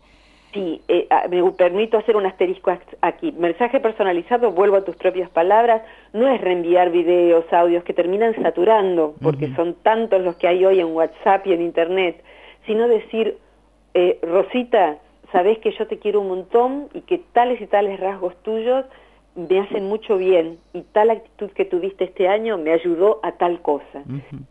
Sí, 0.53 0.83
eh, 0.89 1.07
ah, 1.11 1.27
me 1.31 1.49
permito 1.53 1.97
hacer 1.97 2.17
un 2.17 2.27
asterisco 2.27 2.77
aquí. 3.03 3.33
Mensaje 3.39 3.79
personalizado, 3.79 4.51
vuelvo 4.51 4.77
a 4.77 4.85
tus 4.85 4.97
propias 4.97 5.31
palabras, 5.31 5.83
no 6.13 6.27
es 6.27 6.41
reenviar 6.41 6.91
videos, 6.91 7.45
audios 7.53 7.85
que 7.85 7.95
terminan 7.95 8.35
saturando, 8.43 9.15
porque 9.23 9.55
son 9.55 9.75
tantos 9.75 10.21
los 10.23 10.35
que 10.37 10.49
hay 10.49 10.65
hoy 10.65 10.81
en 10.81 10.89
WhatsApp 10.89 11.47
y 11.47 11.53
en 11.53 11.63
Internet, 11.63 12.25
sino 12.67 12.89
decir, 12.89 13.39
eh, 13.95 14.19
Rosita, 14.23 14.99
sabés 15.31 15.59
que 15.59 15.71
yo 15.71 15.87
te 15.87 15.99
quiero 15.99 16.21
un 16.21 16.29
montón 16.29 16.89
y 16.95 17.03
que 17.03 17.19
tales 17.19 17.61
y 17.61 17.67
tales 17.69 18.01
rasgos 18.01 18.35
tuyos 18.43 18.85
me 19.49 19.61
hacen 19.61 19.85
mucho 19.85 20.17
bien 20.17 20.59
y 20.73 20.83
tal 20.83 21.11
actitud 21.11 21.51
que 21.51 21.65
tuviste 21.65 22.05
este 22.05 22.29
año 22.29 22.59
me 22.59 22.73
ayudó 22.73 23.21
a 23.23 23.33
tal 23.33 23.61
cosa. 23.61 24.03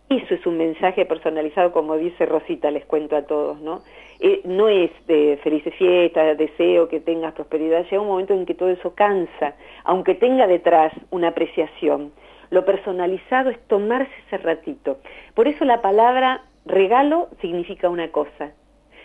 Eso 0.09 0.33
es 0.33 0.45
un 0.45 0.57
mensaje 0.57 1.05
personalizado, 1.05 1.71
como 1.71 1.97
dice 1.97 2.25
Rosita, 2.25 2.71
les 2.71 2.85
cuento 2.85 3.15
a 3.15 3.23
todos, 3.23 3.59
¿no? 3.61 3.81
Eh, 4.19 4.41
no 4.43 4.67
es 4.67 4.91
de 5.07 5.39
felices 5.43 5.73
fiestas, 5.75 6.37
deseo 6.37 6.89
que 6.89 6.99
tengas 6.99 7.33
prosperidad, 7.33 7.85
llega 7.85 8.01
un 8.01 8.07
momento 8.07 8.33
en 8.33 8.45
que 8.45 8.53
todo 8.53 8.69
eso 8.69 8.93
cansa, 8.93 9.55
aunque 9.83 10.15
tenga 10.15 10.47
detrás 10.47 10.93
una 11.09 11.29
apreciación. 11.29 12.11
Lo 12.49 12.65
personalizado 12.65 13.49
es 13.49 13.59
tomarse 13.67 14.11
ese 14.27 14.37
ratito. 14.37 14.97
Por 15.35 15.47
eso 15.47 15.65
la 15.65 15.81
palabra 15.81 16.43
regalo 16.65 17.29
significa 17.41 17.89
una 17.89 18.09
cosa 18.11 18.51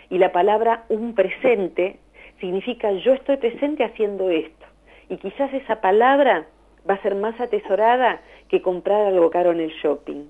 y 0.09 0.17
la 0.17 0.31
palabra 0.31 0.85
un 0.89 1.15
presente 1.15 1.99
significa 2.39 2.91
yo 2.91 3.13
estoy 3.13 3.37
presente 3.37 3.83
haciendo 3.83 4.29
esto. 4.29 4.64
Y 5.09 5.17
quizás 5.17 5.53
esa 5.53 5.81
palabra 5.81 6.47
va 6.89 6.95
a 6.95 7.01
ser 7.01 7.15
más 7.15 7.39
atesorada 7.39 8.21
que 8.49 8.61
comprar 8.61 9.07
algo 9.07 9.29
caro 9.29 9.51
en 9.51 9.59
el 9.59 9.71
shopping. 9.81 10.25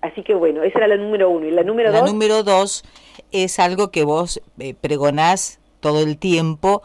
Así 0.00 0.22
que 0.22 0.34
bueno, 0.34 0.62
esa 0.62 0.78
era 0.78 0.88
la 0.88 0.96
número 0.96 1.30
uno. 1.30 1.46
¿Y 1.46 1.50
la 1.50 1.62
número 1.62 1.90
la 1.90 1.98
dos? 1.98 2.06
La 2.06 2.12
número 2.12 2.42
dos 2.42 2.84
es 3.30 3.58
algo 3.58 3.90
que 3.90 4.04
vos 4.04 4.42
eh, 4.58 4.74
pregonás 4.74 5.60
todo 5.80 6.02
el 6.02 6.18
tiempo, 6.18 6.82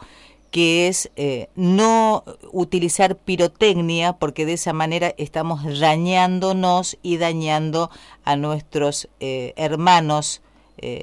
que 0.50 0.88
es 0.88 1.10
eh, 1.16 1.48
no 1.54 2.24
utilizar 2.52 3.16
pirotecnia, 3.16 4.14
porque 4.14 4.46
de 4.46 4.54
esa 4.54 4.72
manera 4.72 5.14
estamos 5.18 5.80
dañándonos 5.80 6.98
y 7.02 7.18
dañando 7.18 7.90
a 8.24 8.36
nuestros 8.36 9.08
eh, 9.20 9.52
hermanos. 9.56 10.42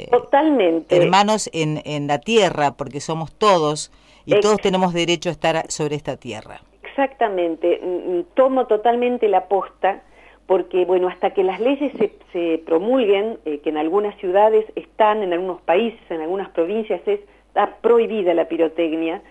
Totalmente. 0.09 0.95
Hermanos 0.95 1.49
en, 1.51 1.81
en 1.83 2.07
la 2.07 2.19
tierra, 2.19 2.77
porque 2.77 3.01
somos 3.01 3.33
todos 3.33 3.91
y 4.26 4.39
todos 4.39 4.57
tenemos 4.57 4.93
derecho 4.93 5.30
a 5.30 5.32
estar 5.32 5.71
sobre 5.71 5.95
esta 5.95 6.17
tierra. 6.17 6.61
Exactamente, 6.84 7.80
mm, 7.82 8.17
mm, 8.17 8.23
tomo 8.36 8.67
totalmente 8.67 9.28
la 9.28 9.47
posta 9.47 10.01
porque, 10.47 10.86
bueno, 10.86 11.07
hasta 11.07 11.32
que 11.32 11.43
las 11.43 11.59
leyes 11.59 11.91
se, 12.32 12.61
promulguen, 12.65 13.39
eh, 13.45 13.59
que 13.59 13.69
en 13.69 13.78
algunas 13.78 14.15
ciudades 14.17 14.65
están, 14.76 15.23
en 15.23 15.34
algunos 15.34 15.61
países, 15.61 15.99
en 16.09 16.21
algunas 16.21 16.49
provincias 16.49 17.01
está 17.07 17.78
prohibida 17.82 18.34
la 18.34 18.47
pirotecnia, 18.47 19.21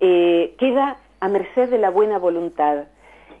eh, 0.00 0.54
queda 0.58 0.98
a 1.20 1.28
merced 1.28 1.68
de 1.68 1.78
la 1.78 1.90
buena 1.90 2.18
voluntad. 2.18 2.84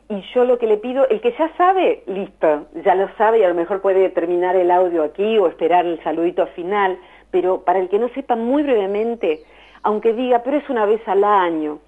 Y 0.08 0.22
yo 0.34 0.44
lo 0.44 0.58
que 0.58 0.66
le 0.66 0.76
pido, 0.76 1.08
el 1.08 1.20
que 1.20 1.32
ya 1.38 1.50
sabe, 1.56 2.02
listo, 2.06 2.66
ya 2.84 2.94
lo 2.94 3.08
sabe 3.16 3.38
y 3.38 3.42
a 3.44 3.48
lo 3.48 3.54
mejor 3.54 3.80
puede 3.80 4.08
terminar 4.10 4.56
el 4.56 4.70
audio 4.70 5.04
aquí 5.04 5.38
o 5.38 5.46
esperar 5.46 5.86
el 5.86 6.02
saludito 6.02 6.46
final, 6.48 6.98
pero 7.30 7.62
para 7.62 7.78
el 7.78 7.88
que 7.88 7.98
no 7.98 8.08
sepa 8.10 8.36
muy 8.36 8.62
brevemente, 8.62 9.40
aunque 9.82 10.12
diga, 10.12 10.42
pero 10.42 10.56
es 10.56 10.68
una 10.68 10.86
vez 10.86 11.06
al 11.06 11.24
año, 11.24 11.80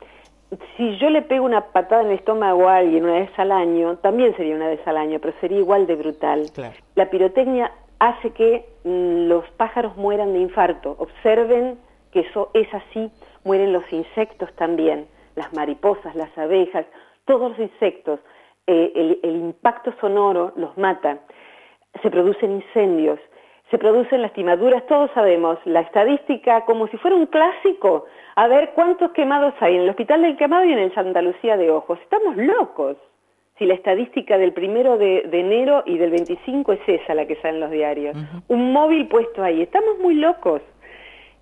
si 0.76 0.96
yo 0.98 1.10
le 1.10 1.22
pego 1.22 1.44
una 1.44 1.72
patada 1.72 2.02
en 2.02 2.08
el 2.08 2.14
estómago 2.14 2.68
a 2.68 2.76
alguien 2.76 3.04
una 3.04 3.20
vez 3.20 3.30
al 3.38 3.52
año, 3.52 3.96
también 3.98 4.36
sería 4.36 4.54
una 4.54 4.68
vez 4.68 4.80
al 4.86 4.96
año, 4.96 5.18
pero 5.20 5.34
sería 5.40 5.58
igual 5.58 5.86
de 5.86 5.96
brutal. 5.96 6.50
La 6.94 7.10
pirotecnia 7.10 7.72
hace 7.98 8.30
que 8.30 8.66
mm, 8.84 9.28
los 9.28 9.48
pájaros 9.52 9.96
mueran 9.96 10.32
de 10.32 10.40
infarto. 10.40 10.96
Observen 10.98 11.78
que 12.12 12.20
eso 12.20 12.50
es 12.54 12.72
así, 12.72 13.10
mueren 13.44 13.72
los 13.72 13.90
insectos 13.92 14.52
también, 14.56 15.06
las 15.34 15.52
mariposas, 15.52 16.14
las 16.14 16.36
abejas, 16.38 16.86
todos 17.24 17.50
los 17.50 17.58
insectos. 17.58 18.20
Eh, 18.66 18.92
el, 18.94 19.20
el 19.22 19.36
impacto 19.36 19.92
sonoro 20.00 20.52
los 20.56 20.76
mata. 20.78 21.18
Se 22.02 22.10
producen 22.10 22.52
incendios, 22.52 23.18
se 23.74 23.78
producen 23.78 24.22
lastimaduras, 24.22 24.86
todos 24.86 25.10
sabemos, 25.14 25.58
la 25.64 25.80
estadística 25.80 26.64
como 26.64 26.86
si 26.86 26.96
fuera 26.96 27.16
un 27.16 27.26
clásico, 27.26 28.04
a 28.36 28.46
ver 28.46 28.70
cuántos 28.72 29.10
quemados 29.10 29.52
hay 29.58 29.74
en 29.74 29.80
el 29.80 29.90
Hospital 29.90 30.22
del 30.22 30.36
Quemado 30.36 30.64
y 30.64 30.72
en 30.72 30.78
el 30.78 30.94
Santa 30.94 31.20
Lucía 31.20 31.56
de 31.56 31.72
Ojos. 31.72 31.98
Estamos 32.00 32.36
locos. 32.36 32.96
Si 33.58 33.66
la 33.66 33.74
estadística 33.74 34.38
del 34.38 34.52
primero 34.52 34.96
de, 34.96 35.28
enero 35.32 35.82
y 35.86 35.98
del 35.98 36.12
25 36.12 36.72
es 36.72 36.80
esa 36.86 37.14
la 37.14 37.26
que 37.26 37.34
sale 37.42 37.54
en 37.54 37.60
los 37.62 37.72
diarios. 37.72 38.16
Un 38.46 38.72
móvil 38.72 39.08
puesto 39.08 39.42
ahí. 39.42 39.62
Estamos 39.62 39.98
muy 39.98 40.14
locos. 40.14 40.62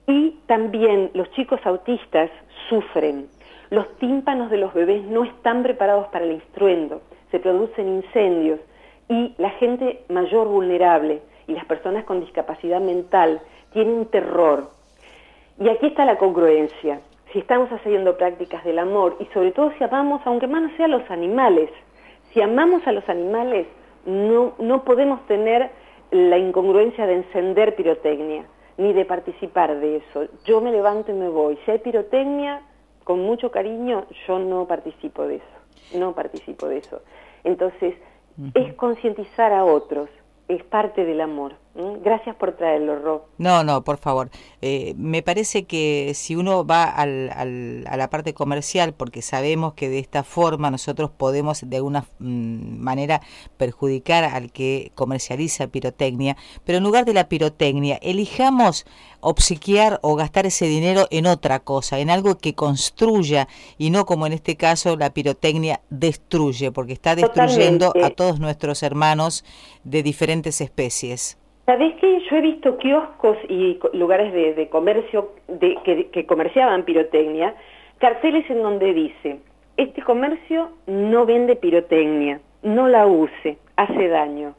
Y 0.06 0.38
también 0.46 1.10
los 1.12 1.30
chicos 1.32 1.60
autistas 1.64 2.30
sufren. 2.70 3.26
Los 3.68 3.94
tímpanos 3.98 4.50
de 4.50 4.56
los 4.56 4.72
bebés 4.72 5.02
no 5.04 5.24
están 5.24 5.62
preparados 5.62 6.06
para 6.06 6.24
el 6.24 6.32
instruendo. 6.32 7.02
Se 7.30 7.38
producen 7.40 7.88
incendios. 7.88 8.58
Y 9.10 9.34
la 9.36 9.50
gente 9.50 10.00
mayor 10.08 10.48
vulnerable 10.48 11.20
y 11.46 11.52
las 11.52 11.64
personas 11.64 12.04
con 12.04 12.20
discapacidad 12.20 12.80
mental 12.80 13.40
tienen 13.72 14.06
terror 14.06 14.68
y 15.58 15.68
aquí 15.68 15.86
está 15.86 16.04
la 16.04 16.18
congruencia. 16.18 17.00
Si 17.32 17.38
estamos 17.38 17.70
haciendo 17.70 18.16
prácticas 18.16 18.64
del 18.64 18.78
amor 18.78 19.16
y 19.20 19.26
sobre 19.26 19.52
todo 19.52 19.72
si 19.78 19.84
amamos, 19.84 20.20
aunque 20.24 20.46
más 20.46 20.62
no 20.62 20.76
sea 20.76 20.88
los 20.88 21.08
animales, 21.10 21.70
si 22.32 22.40
amamos 22.40 22.86
a 22.86 22.92
los 22.92 23.08
animales, 23.08 23.66
no, 24.04 24.54
no 24.58 24.84
podemos 24.84 25.24
tener 25.26 25.70
la 26.10 26.38
incongruencia 26.38 27.06
de 27.06 27.14
encender 27.14 27.74
pirotecnia, 27.76 28.44
ni 28.76 28.92
de 28.92 29.04
participar 29.04 29.78
de 29.78 29.96
eso. 29.96 30.26
Yo 30.44 30.60
me 30.60 30.72
levanto 30.72 31.10
y 31.10 31.14
me 31.14 31.28
voy. 31.28 31.58
Si 31.64 31.70
hay 31.70 31.78
pirotecnia, 31.78 32.62
con 33.04 33.20
mucho 33.20 33.50
cariño, 33.50 34.04
yo 34.26 34.38
no 34.38 34.66
participo 34.66 35.26
de 35.26 35.36
eso. 35.36 35.98
No 35.98 36.14
participo 36.14 36.66
de 36.66 36.78
eso. 36.78 37.02
Entonces, 37.44 37.94
es 38.54 38.74
concientizar 38.74 39.52
a 39.52 39.64
otros 39.64 40.08
es 40.48 40.62
parte 40.64 41.04
del 41.04 41.20
amor. 41.20 41.61
Gracias 41.74 42.36
por 42.36 42.52
traerlo, 42.52 42.98
Rob. 42.98 43.22
No, 43.38 43.64
no, 43.64 43.82
por 43.82 43.96
favor. 43.96 44.28
Eh, 44.60 44.92
me 44.98 45.22
parece 45.22 45.64
que 45.64 46.12
si 46.14 46.36
uno 46.36 46.66
va 46.66 46.84
al, 46.84 47.30
a 47.86 47.96
la 47.96 48.10
parte 48.10 48.34
comercial, 48.34 48.92
porque 48.92 49.22
sabemos 49.22 49.72
que 49.72 49.88
de 49.88 49.98
esta 49.98 50.22
forma 50.22 50.70
nosotros 50.70 51.10
podemos 51.10 51.66
de 51.66 51.76
alguna 51.76 52.04
mm, 52.18 52.78
manera 52.78 53.22
perjudicar 53.56 54.24
al 54.24 54.52
que 54.52 54.92
comercializa 54.94 55.66
pirotecnia, 55.68 56.36
pero 56.64 56.76
en 56.76 56.84
lugar 56.84 57.06
de 57.06 57.14
la 57.14 57.28
pirotecnia, 57.28 57.98
elijamos 58.02 58.84
obsequiar 59.20 59.98
o 60.02 60.14
gastar 60.14 60.44
ese 60.44 60.66
dinero 60.66 61.06
en 61.10 61.26
otra 61.26 61.60
cosa, 61.60 62.00
en 62.00 62.10
algo 62.10 62.36
que 62.36 62.54
construya 62.54 63.48
y 63.78 63.88
no 63.88 64.04
como 64.04 64.26
en 64.26 64.34
este 64.34 64.56
caso 64.56 64.96
la 64.96 65.14
pirotecnia 65.14 65.80
destruye, 65.88 66.70
porque 66.70 66.92
está 66.92 67.14
destruyendo 67.14 67.94
a 68.02 68.10
todos 68.10 68.40
nuestros 68.40 68.82
hermanos 68.82 69.42
de 69.84 70.02
diferentes 70.02 70.60
especies. 70.60 71.38
¿Sabés 71.64 71.94
que 71.94 72.20
yo 72.28 72.36
he 72.36 72.40
visto 72.40 72.76
kioscos 72.76 73.36
y 73.48 73.78
lugares 73.92 74.32
de, 74.32 74.68
comercio 74.68 75.30
de, 75.46 75.78
que, 75.84 76.08
que 76.10 76.26
comerciaban 76.26 76.84
pirotecnia, 76.84 77.54
carteles 77.98 78.50
en 78.50 78.62
donde 78.62 78.92
dice, 78.92 79.38
este 79.76 80.02
comercio 80.02 80.70
no 80.86 81.24
vende 81.24 81.54
pirotecnia, 81.54 82.40
no 82.62 82.88
la 82.88 83.06
use, 83.06 83.58
hace 83.76 84.08
daño. 84.08 84.54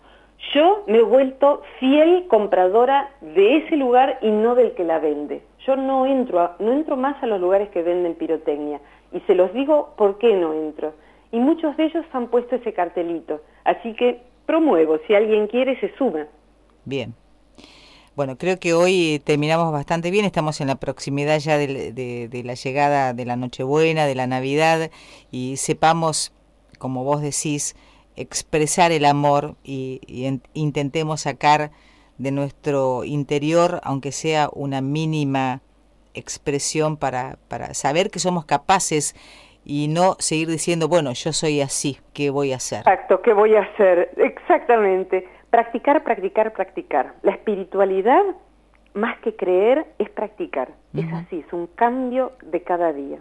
Yo 0.54 0.84
me 0.88 1.00
he 1.00 1.04
vuelto 1.04 1.62
fiel 1.80 2.26
compradora 2.28 3.10
de 3.22 3.58
ese 3.58 3.76
lugar 3.78 4.20
y 4.22 4.30
no 4.30 4.56
del 4.56 4.74
que 4.74 4.84
la 4.84 5.00
vende. 5.00 5.42
Yo 5.66 5.76
no 5.76 6.06
entro, 6.06 6.52
no 6.60 6.72
entro 6.72 6.98
más 6.98 7.22
a 7.22 7.28
los 7.28 7.40
lugares 7.40 7.70
que 7.70 7.84
venden 7.84 8.16
pirotecnia. 8.16 8.80
Y 9.12 9.20
se 9.22 9.36
los 9.36 9.54
digo 9.54 9.94
por 9.98 10.18
qué 10.18 10.36
no 10.36 10.54
entro. 10.54 10.94
Y 11.32 11.40
muchos 11.40 11.76
de 11.78 11.86
ellos 11.86 12.06
han 12.12 12.28
puesto 12.28 12.56
ese 12.56 12.74
cartelito. 12.74 13.42
Así 13.64 13.94
que 13.94 14.22
promuevo, 14.46 15.00
si 15.08 15.16
alguien 15.16 15.48
quiere, 15.48 15.80
se 15.80 15.94
suma. 15.96 16.28
Bien. 16.86 17.16
Bueno, 18.16 18.38
creo 18.38 18.60
que 18.60 18.76
hoy 18.76 19.20
terminamos 19.26 19.72
bastante 19.72 20.12
bien, 20.12 20.24
estamos 20.26 20.62
en 20.62 20.68
la 20.68 20.76
proximidad 20.76 21.40
ya 21.40 21.58
de, 21.58 22.44
la 22.46 22.54
llegada 22.54 23.14
de 23.14 23.26
la 23.26 23.36
Nochebuena, 23.36 24.06
de 24.06 24.14
la 24.14 24.28
Navidad, 24.28 24.92
y 25.32 25.58
sepamos, 25.58 26.32
como 26.78 27.04
vos 27.04 27.24
decís, 27.24 27.76
expresar 28.16 28.92
el 28.92 29.06
amor 29.06 29.56
y, 29.64 30.00
intentemos 30.54 31.22
sacar 31.22 31.72
de 32.20 32.32
nuestro 32.32 33.04
interior, 33.04 33.82
aunque 33.84 34.12
sea 34.12 34.48
una 34.54 34.82
mínima 34.82 35.62
expresión 36.14 36.98
para, 36.98 37.38
para 37.48 37.74
saber 37.74 38.12
que 38.12 38.20
somos 38.20 38.46
capaces 38.46 39.16
y 39.66 39.88
no 39.88 40.18
seguir 40.20 40.50
diciendo, 40.50 40.88
bueno, 40.88 41.14
yo 41.14 41.34
soy 41.34 41.62
así, 41.62 41.98
¿qué 42.14 42.30
voy 42.30 42.54
a 42.54 42.58
hacer? 42.58 42.80
Exacto, 42.80 43.24
¿qué 43.24 43.34
voy 43.34 43.56
a 43.56 43.62
hacer? 43.62 44.12
Exactamente. 44.18 45.28
Practicar, 45.54 46.04
practicar, 46.04 46.52
practicar. 46.54 47.14
La 47.22 47.34
espiritualidad, 47.34 48.24
más 48.96 49.20
que 49.20 49.36
creer, 49.36 49.86
es 50.00 50.10
practicar. 50.10 50.70
Es 50.96 51.06
así, 51.14 51.44
es 51.46 51.54
un 51.54 51.68
cambio 51.68 52.32
de 52.42 52.64
cada 52.64 52.92
día. 52.92 53.20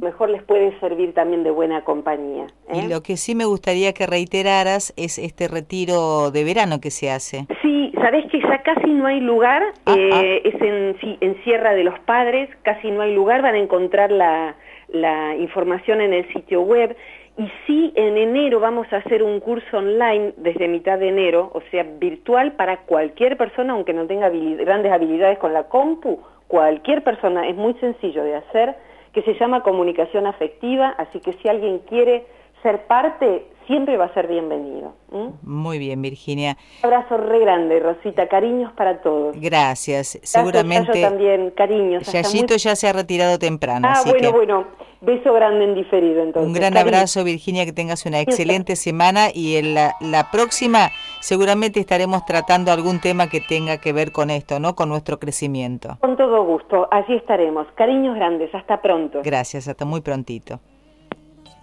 Mejor 0.00 0.30
les 0.30 0.42
puede 0.42 0.78
servir 0.80 1.14
también 1.14 1.44
de 1.44 1.50
buena 1.50 1.84
compañía. 1.84 2.46
Y 2.72 2.80
¿eh? 2.80 2.88
lo 2.88 3.02
que 3.02 3.16
sí 3.16 3.34
me 3.34 3.44
gustaría 3.44 3.92
que 3.92 4.06
reiteraras 4.06 4.92
es 4.96 5.18
este 5.18 5.46
retiro 5.48 6.30
de 6.32 6.44
verano 6.44 6.80
que 6.80 6.90
se 6.90 7.10
hace. 7.10 7.46
Sí, 7.62 7.92
sabes 7.94 8.26
que 8.30 8.40
ya 8.40 8.62
casi 8.62 8.90
no 8.90 9.06
hay 9.06 9.20
lugar, 9.20 9.62
ah, 9.86 9.94
eh, 9.96 10.10
ah. 10.12 10.48
es 10.48 10.60
en, 10.60 10.96
en 11.20 11.44
Sierra 11.44 11.74
de 11.74 11.84
los 11.84 11.98
Padres, 12.00 12.50
casi 12.62 12.90
no 12.90 13.02
hay 13.02 13.14
lugar, 13.14 13.42
van 13.42 13.54
a 13.54 13.58
encontrar 13.58 14.10
la, 14.10 14.56
la 14.88 15.36
información 15.36 16.00
en 16.00 16.12
el 16.12 16.32
sitio 16.32 16.62
web. 16.62 16.96
Y 17.40 17.50
sí, 17.66 17.90
en 17.96 18.18
enero 18.18 18.60
vamos 18.60 18.92
a 18.92 18.98
hacer 18.98 19.22
un 19.22 19.40
curso 19.40 19.78
online 19.78 20.34
desde 20.36 20.68
mitad 20.68 20.98
de 20.98 21.08
enero, 21.08 21.50
o 21.54 21.62
sea, 21.70 21.84
virtual 21.84 22.52
para 22.52 22.82
cualquier 22.82 23.38
persona, 23.38 23.72
aunque 23.72 23.94
no 23.94 24.06
tenga 24.06 24.28
grandes 24.28 24.92
habilidades 24.92 25.38
con 25.38 25.54
la 25.54 25.62
compu, 25.62 26.20
cualquier 26.48 27.02
persona, 27.02 27.48
es 27.48 27.56
muy 27.56 27.72
sencillo 27.80 28.24
de 28.24 28.34
hacer, 28.34 28.76
que 29.14 29.22
se 29.22 29.32
llama 29.38 29.62
comunicación 29.62 30.26
afectiva, 30.26 30.94
así 30.98 31.18
que 31.20 31.32
si 31.32 31.48
alguien 31.48 31.78
quiere 31.88 32.26
ser 32.62 32.82
parte, 32.86 33.46
siempre 33.70 33.96
va 33.96 34.06
a 34.06 34.14
ser 34.14 34.26
bienvenido. 34.26 34.94
Muy 35.42 35.78
bien, 35.78 36.02
Virginia. 36.02 36.56
Un 36.82 36.92
abrazo 36.92 37.16
re 37.16 37.38
grande, 37.38 37.78
Rosita. 37.78 38.26
Cariños 38.26 38.72
para 38.72 39.00
todos. 39.00 39.36
Gracias. 39.40 40.18
Seguramente. 40.24 41.00
Yo 41.00 41.08
también, 41.08 41.52
cariños. 41.52 42.12
Yayito 42.12 42.56
ya 42.56 42.74
se 42.74 42.88
ha 42.88 42.92
retirado 42.92 43.38
temprano. 43.38 43.86
Ah, 43.88 44.02
bueno, 44.04 44.32
bueno. 44.32 44.64
Beso 45.02 45.32
grande 45.32 45.64
en 45.64 45.74
diferido, 45.76 46.22
entonces. 46.22 46.48
Un 46.48 46.52
gran 46.52 46.76
abrazo, 46.76 47.22
Virginia. 47.22 47.64
Que 47.64 47.72
tengas 47.72 48.04
una 48.06 48.20
excelente 48.20 48.74
semana. 48.74 49.28
Y 49.32 49.54
en 49.56 49.74
la, 49.74 49.94
la 50.00 50.30
próxima, 50.32 50.90
seguramente 51.20 51.78
estaremos 51.78 52.26
tratando 52.26 52.72
algún 52.72 53.00
tema 53.00 53.28
que 53.28 53.40
tenga 53.40 53.78
que 53.78 53.92
ver 53.92 54.10
con 54.10 54.30
esto, 54.30 54.58
¿no? 54.58 54.74
Con 54.74 54.88
nuestro 54.88 55.20
crecimiento. 55.20 55.96
Con 56.00 56.16
todo 56.16 56.44
gusto. 56.44 56.88
Allí 56.90 57.14
estaremos. 57.14 57.68
Cariños 57.76 58.16
grandes. 58.16 58.52
Hasta 58.52 58.82
pronto. 58.82 59.20
Gracias. 59.22 59.68
Hasta 59.68 59.84
muy 59.84 60.00
prontito. 60.00 60.58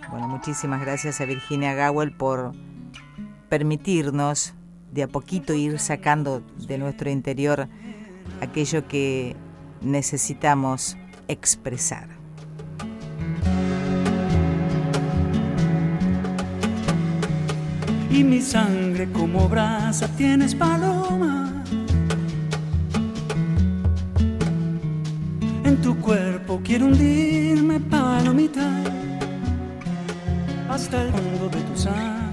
Bueno, 0.10 0.30
muchísimas 0.30 0.80
gracias 0.80 1.20
a 1.20 1.26
Virginia 1.26 1.74
Gawel 1.74 2.14
por 2.14 2.54
permitirnos 3.50 4.54
de 4.94 5.04
a 5.04 5.08
poquito 5.08 5.54
ir 5.54 5.80
sacando 5.80 6.42
de 6.66 6.78
nuestro 6.78 7.10
interior 7.10 7.68
aquello 8.40 8.88
que 8.88 9.36
necesitamos 9.82 10.98
expresar. 11.28 12.08
Y 18.10 18.24
mi 18.24 18.42
sangre 18.42 19.12
como 19.12 19.50
brasa 19.50 20.08
tienes 20.16 20.56
paloma. 20.56 21.64
En 25.66 25.82
tu 25.82 25.98
cuerpo 26.00 26.62
quiero 26.64 26.86
hundirme 26.86 27.82
palomita 27.82 28.82
hasta 30.70 31.02
el 31.02 31.12
fondo 31.12 31.50
de 31.50 31.62
tu 31.62 31.78
sangre 31.78 32.27